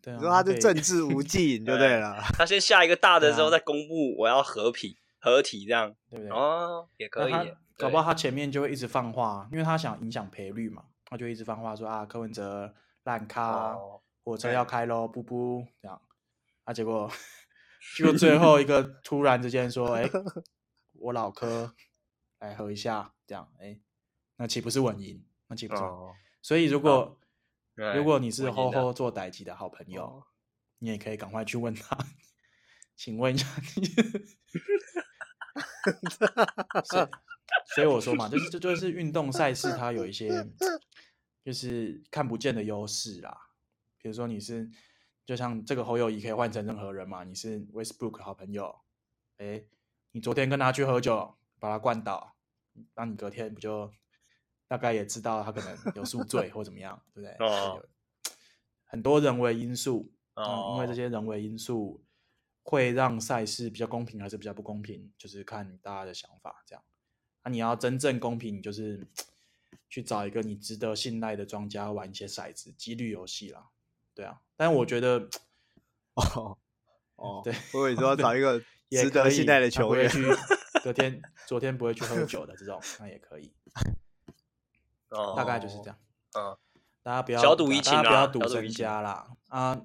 [0.04, 2.22] 你说他是政治无忌，就对了。
[2.34, 6.30] 他先下一个大的之后再公布我要合体合体这样，对不对？
[6.36, 7.32] 哦，也可以。
[7.80, 10.84] 搞不好他前面就会一直放话，因为他想影响赔率嘛。
[11.06, 12.72] 他就一直放话说啊，柯文哲
[13.02, 13.76] 烂咖，
[14.22, 16.00] 火车要开喽，布布这样，
[16.62, 17.10] 啊，结果
[17.96, 20.10] 结果最后一个突然之间说，哎、欸，
[20.92, 21.74] 我老柯
[22.38, 23.80] 来喝一下，这样，哎、欸，
[24.36, 25.24] 那岂不是稳赢？
[25.48, 25.82] 那岂不是？
[25.82, 27.18] 哦、所以如果、
[27.78, 30.22] 哦、如果你是后后做代级的好朋友，哦、
[30.78, 31.98] 你也可以赶快去问他，
[32.94, 33.82] 请问一下你。
[37.74, 40.46] 所以我说嘛，就是这就是运动赛事，它有一些
[41.44, 43.36] 就是看不见的优势啦。
[43.98, 44.68] 比如说你是，
[45.24, 48.80] 就像这个侯友谊可以换成任何人嘛，你是 Westbrook 好朋友，
[49.36, 49.62] 哎，
[50.12, 52.34] 你昨天跟他去喝酒，把他灌倒，
[52.94, 53.92] 那你隔天不就
[54.66, 57.46] 大概也知道他可能有宿醉或怎么样，对不对？
[57.46, 57.82] 哦。
[58.86, 62.02] 很多人为因素，嗯，因为这些人为因素
[62.64, 66.82] 会让赛事比较公平还是比较不公平，就是看大家的想法这样。
[67.42, 69.06] 那、啊、你要真正公平，你就是
[69.88, 73.68] 去找一个你值得信赖的庄家玩一些骰子、几率游戏啦，
[74.14, 74.40] 对啊。
[74.56, 75.28] 但我觉得，
[76.14, 76.58] 哦
[77.16, 78.60] 哦，对，我跟你说找一个
[78.90, 80.26] 值得信赖的球员去，
[80.82, 83.52] 昨天昨天不会去喝酒的这种，那也可以。
[85.10, 85.98] 哦，大概就是这样。
[86.38, 86.56] 嗯，
[87.02, 89.28] 大家不要小赌怡情，大家不要赌身家啦。
[89.48, 89.82] 啊，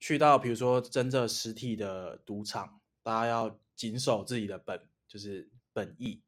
[0.00, 6.22] 去到比如说真正实体的赌场，大家要谨守自己的本，就是本意。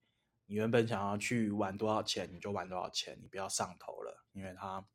[0.47, 4.87] 你原本想要去玩多少钱，你就玩多少钱，你不要上头了，因为他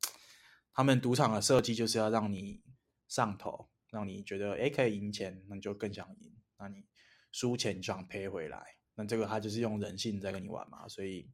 [0.72, 2.62] 他们赌场的设计就是要让你
[3.06, 6.86] 上头，让你觉得诶可以赢钱，那你就更想赢，那你
[7.30, 11.30] 输钱就想赔回来，那这个他就是用人性在跟你玩嘛，所以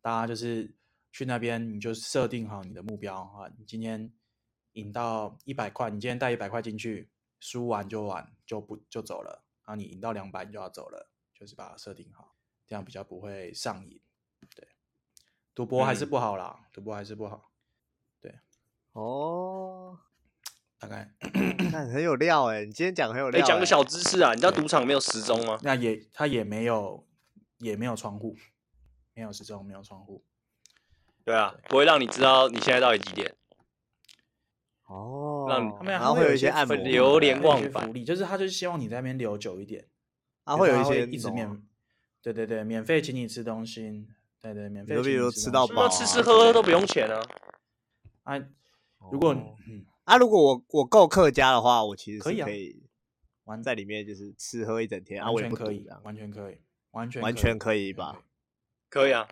[0.00, 0.74] 大家就是
[1.10, 4.12] 去那边你就设定好你的目标啊，你今天
[4.74, 12.31] 赢到一百块，你今天带一百块进去，输完就完就不就走了，然后你赢到两百你就要走了，就是把它设定好。
[12.66, 14.00] 这样比较不会上瘾，
[14.54, 14.66] 对，
[15.54, 17.50] 赌博还是不好啦，赌、嗯、博还是不好，
[18.20, 18.34] 对，
[18.92, 19.98] 哦，
[20.78, 21.12] 大概，
[21.70, 25.58] 那很有料哎，你今天讲很有料，讲个小知识啊，你知道赌场没有时钟吗？
[25.62, 27.06] 那也，他也没有，
[27.58, 28.36] 也没有窗户，
[29.14, 30.24] 没有时钟，没有窗户，
[31.24, 31.68] 对啊，对。
[31.68, 33.36] 不会让你知道你现在到底几点，
[34.86, 39.86] 哦，让他们然后会有一些按摩流连忘返福利，就是他就是希望你在那边留久一点，
[40.44, 41.62] 啊，会有一些一直免。
[42.22, 44.06] 对对对，免费请你吃东西，
[44.40, 44.94] 对对，免费。
[44.94, 47.20] 就比如吃到饱，吃吃喝喝都不用钱啊。
[48.22, 48.38] 啊，
[49.10, 52.82] 如果嗯啊，如果我我够客家的话，我其实可以可以
[53.44, 56.58] 玩在里面，就是吃喝一整天，完全可以，完全可以，
[56.92, 58.22] 完全完全可以吧？
[58.88, 59.26] 可以啊，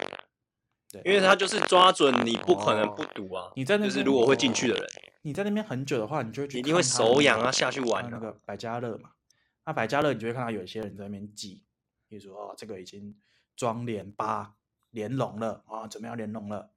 [0.90, 3.52] 对，因为他就是抓准你不可能不赌啊。
[3.54, 4.84] 你在那就是如果会进去的人，
[5.22, 9.10] 你在那边很久的话，你就一定会手痒啊，下去玩那个百家乐嘛。
[9.66, 11.62] 那百家乐，你就会看到有些人在那边记。
[12.10, 13.16] 比如说哦，这个已经
[13.54, 14.56] 庄连八
[14.90, 16.72] 连龙了啊，怎么样连龙了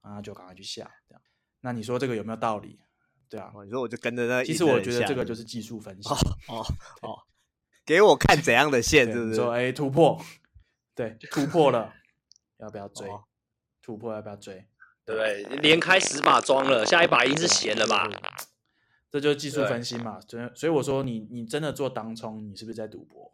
[0.00, 0.20] 啊？
[0.20, 1.22] 就赶快去下这样。
[1.60, 2.80] 那你说这个有没有道理？
[3.28, 4.42] 对啊，你说我就跟着那。
[4.42, 6.08] 其实我觉得这个就是技术分析。
[6.08, 6.16] 哦
[6.50, 6.66] 哦
[7.02, 7.18] 哦，
[7.86, 9.36] 给我看怎样的线，是不是？
[9.36, 10.20] 说哎，突破，
[10.96, 11.94] 对，突破了，
[12.58, 13.08] 要不要追？
[13.80, 14.66] 突破要不要追？
[15.04, 15.56] 对不对？
[15.58, 18.10] 连开十把庄了，下一把一定是闲的吧？
[19.08, 20.18] 这就是技术分析嘛。
[20.54, 23.32] 所以我说你你真的做当冲，你是不是在赌博？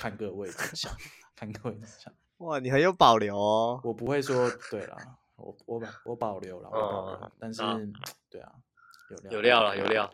[0.00, 0.90] 看各位怎么想，
[1.36, 2.10] 看各位怎么想。
[2.38, 3.78] 哇，你很有保留哦。
[3.84, 4.96] 我不会说对啦，
[5.36, 7.32] 我我保我保留了，我保留。
[7.38, 7.60] 但是
[8.30, 8.50] 对啊，
[9.10, 10.10] 有料有料了，有料。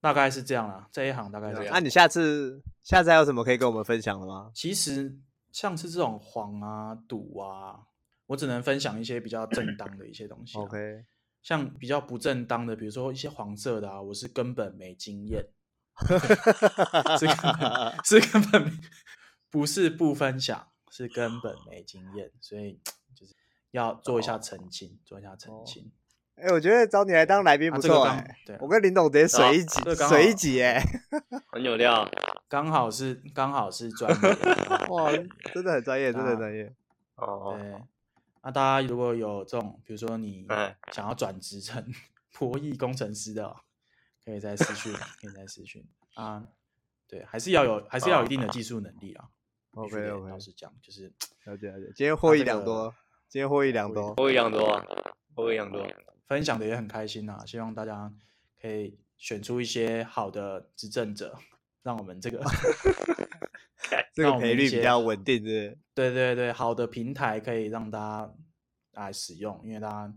[0.00, 1.72] 大概是这样啦，这一行大概是这样。
[1.72, 4.50] 那你下次下次还有什么可以跟我们分享的吗？
[4.52, 5.16] 其实
[5.52, 7.78] 像是这种黄啊、赌啊，
[8.26, 10.58] 我只能分享一些比较正当的一些东西。
[10.58, 11.04] OK，
[11.40, 15.46] 像比较不正当的，比如说一些黄色的啊，我是根本没经验。
[17.20, 18.78] 是根本，是根本。
[19.50, 22.80] 不是不分享，是根本没经验，所以
[23.14, 23.34] 就是
[23.72, 25.90] 要做一下澄清，做一下澄清。
[26.36, 28.38] 哎，我觉得找你来当来宾不错哎。
[28.46, 30.82] 对，我跟林董直接水一集，水一集哎，
[31.48, 32.08] 很有料，
[32.48, 34.28] 刚好是刚好是专业。
[34.88, 35.10] 哇，
[35.52, 36.74] 真的很专业，真的很专业。
[37.16, 37.74] 哦，对。
[38.42, 40.46] 那大家如果有这种，比如说你
[40.92, 41.92] 想要转职成
[42.32, 43.54] 博弈工程师的，
[44.24, 44.90] 可以在私讯，
[45.20, 46.44] 可以在私讯啊。
[47.06, 49.28] 对，还是要有，还是要有一定的技术能力啊。
[49.72, 51.12] OK OK，老实讲，就是
[51.44, 51.86] 了解了解。
[51.94, 52.94] 今天获益良多，
[53.28, 54.84] 今天获益良多，获益良多啊，
[55.34, 55.86] 获益良多。
[56.26, 58.12] 分享的也很开心呐，希望大家
[58.60, 61.36] 可以选出一些好的执政者，
[61.82, 62.40] 让我们这个
[64.14, 65.76] 这个赔率比较稳定的。
[65.94, 68.34] 对对对，好的平台可以让大家
[68.92, 70.14] 来使用，因为大家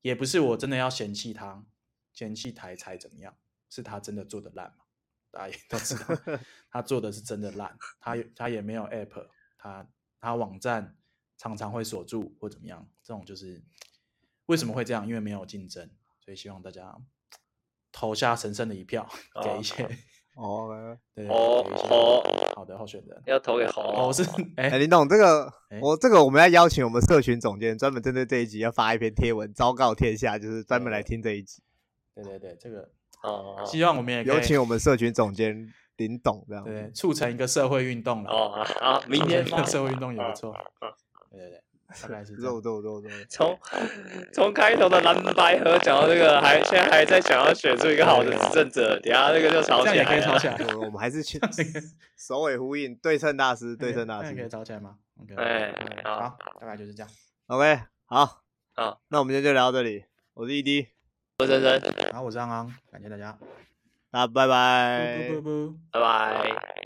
[0.00, 1.64] 也不是我真的要嫌弃他，
[2.12, 3.34] 嫌弃台才怎么样，
[3.68, 4.84] 是他真的做的烂嘛。
[5.30, 6.38] 大家也都知道，
[6.70, 9.26] 他做的是真的烂，他他也没有 app，
[9.58, 9.86] 他
[10.20, 10.96] 他网站
[11.36, 13.62] 常常会锁住或怎么样，这种就是
[14.46, 15.06] 为什么会这样？
[15.06, 15.90] 因为没有竞争，
[16.20, 16.96] 所以希望大家
[17.92, 19.08] 投下神圣的一票，
[19.42, 19.84] 给一些
[20.36, 22.22] 哦，对哦哦，
[22.54, 23.82] 好的候选人要投给侯。
[24.06, 24.22] 我是
[24.56, 25.52] 哎，林董，这个
[25.82, 31.60] 我这个我们要邀请我们社群总监，专门针对这一集要发一篇贴文，昭告天下，就是专门来听这一集。
[32.14, 32.88] 对对对，这个
[33.22, 38.30] 哦，希望我们也有请我们社群总监林董这样，对，促成一个社会运动了。
[38.30, 40.54] 哦，好，明天社会运动也不错。
[41.30, 41.62] 对对对。
[42.02, 43.58] 大概是肉肉肉肉，从
[44.34, 50.54] 从开头的蓝白河讲到这个，还现在还在想要选出一个好的执政者，等下那个就吵起来，可以吵起来。
[50.74, 51.40] 我们还是去
[52.14, 55.74] 首尾呼应，对称大师，对称大师，可以吵起来吗？OK，哎，
[56.04, 57.10] 好，大概就是这样。
[57.46, 58.42] OK，好，
[58.74, 60.04] 好，那我们今天就聊到这里。
[60.34, 60.88] 我是 ED，
[61.40, 63.38] 我是真真，然后我是安安，感谢大家，
[64.10, 65.30] 那拜拜，
[65.92, 66.50] 拜拜。
[66.50, 66.77] 拜拜。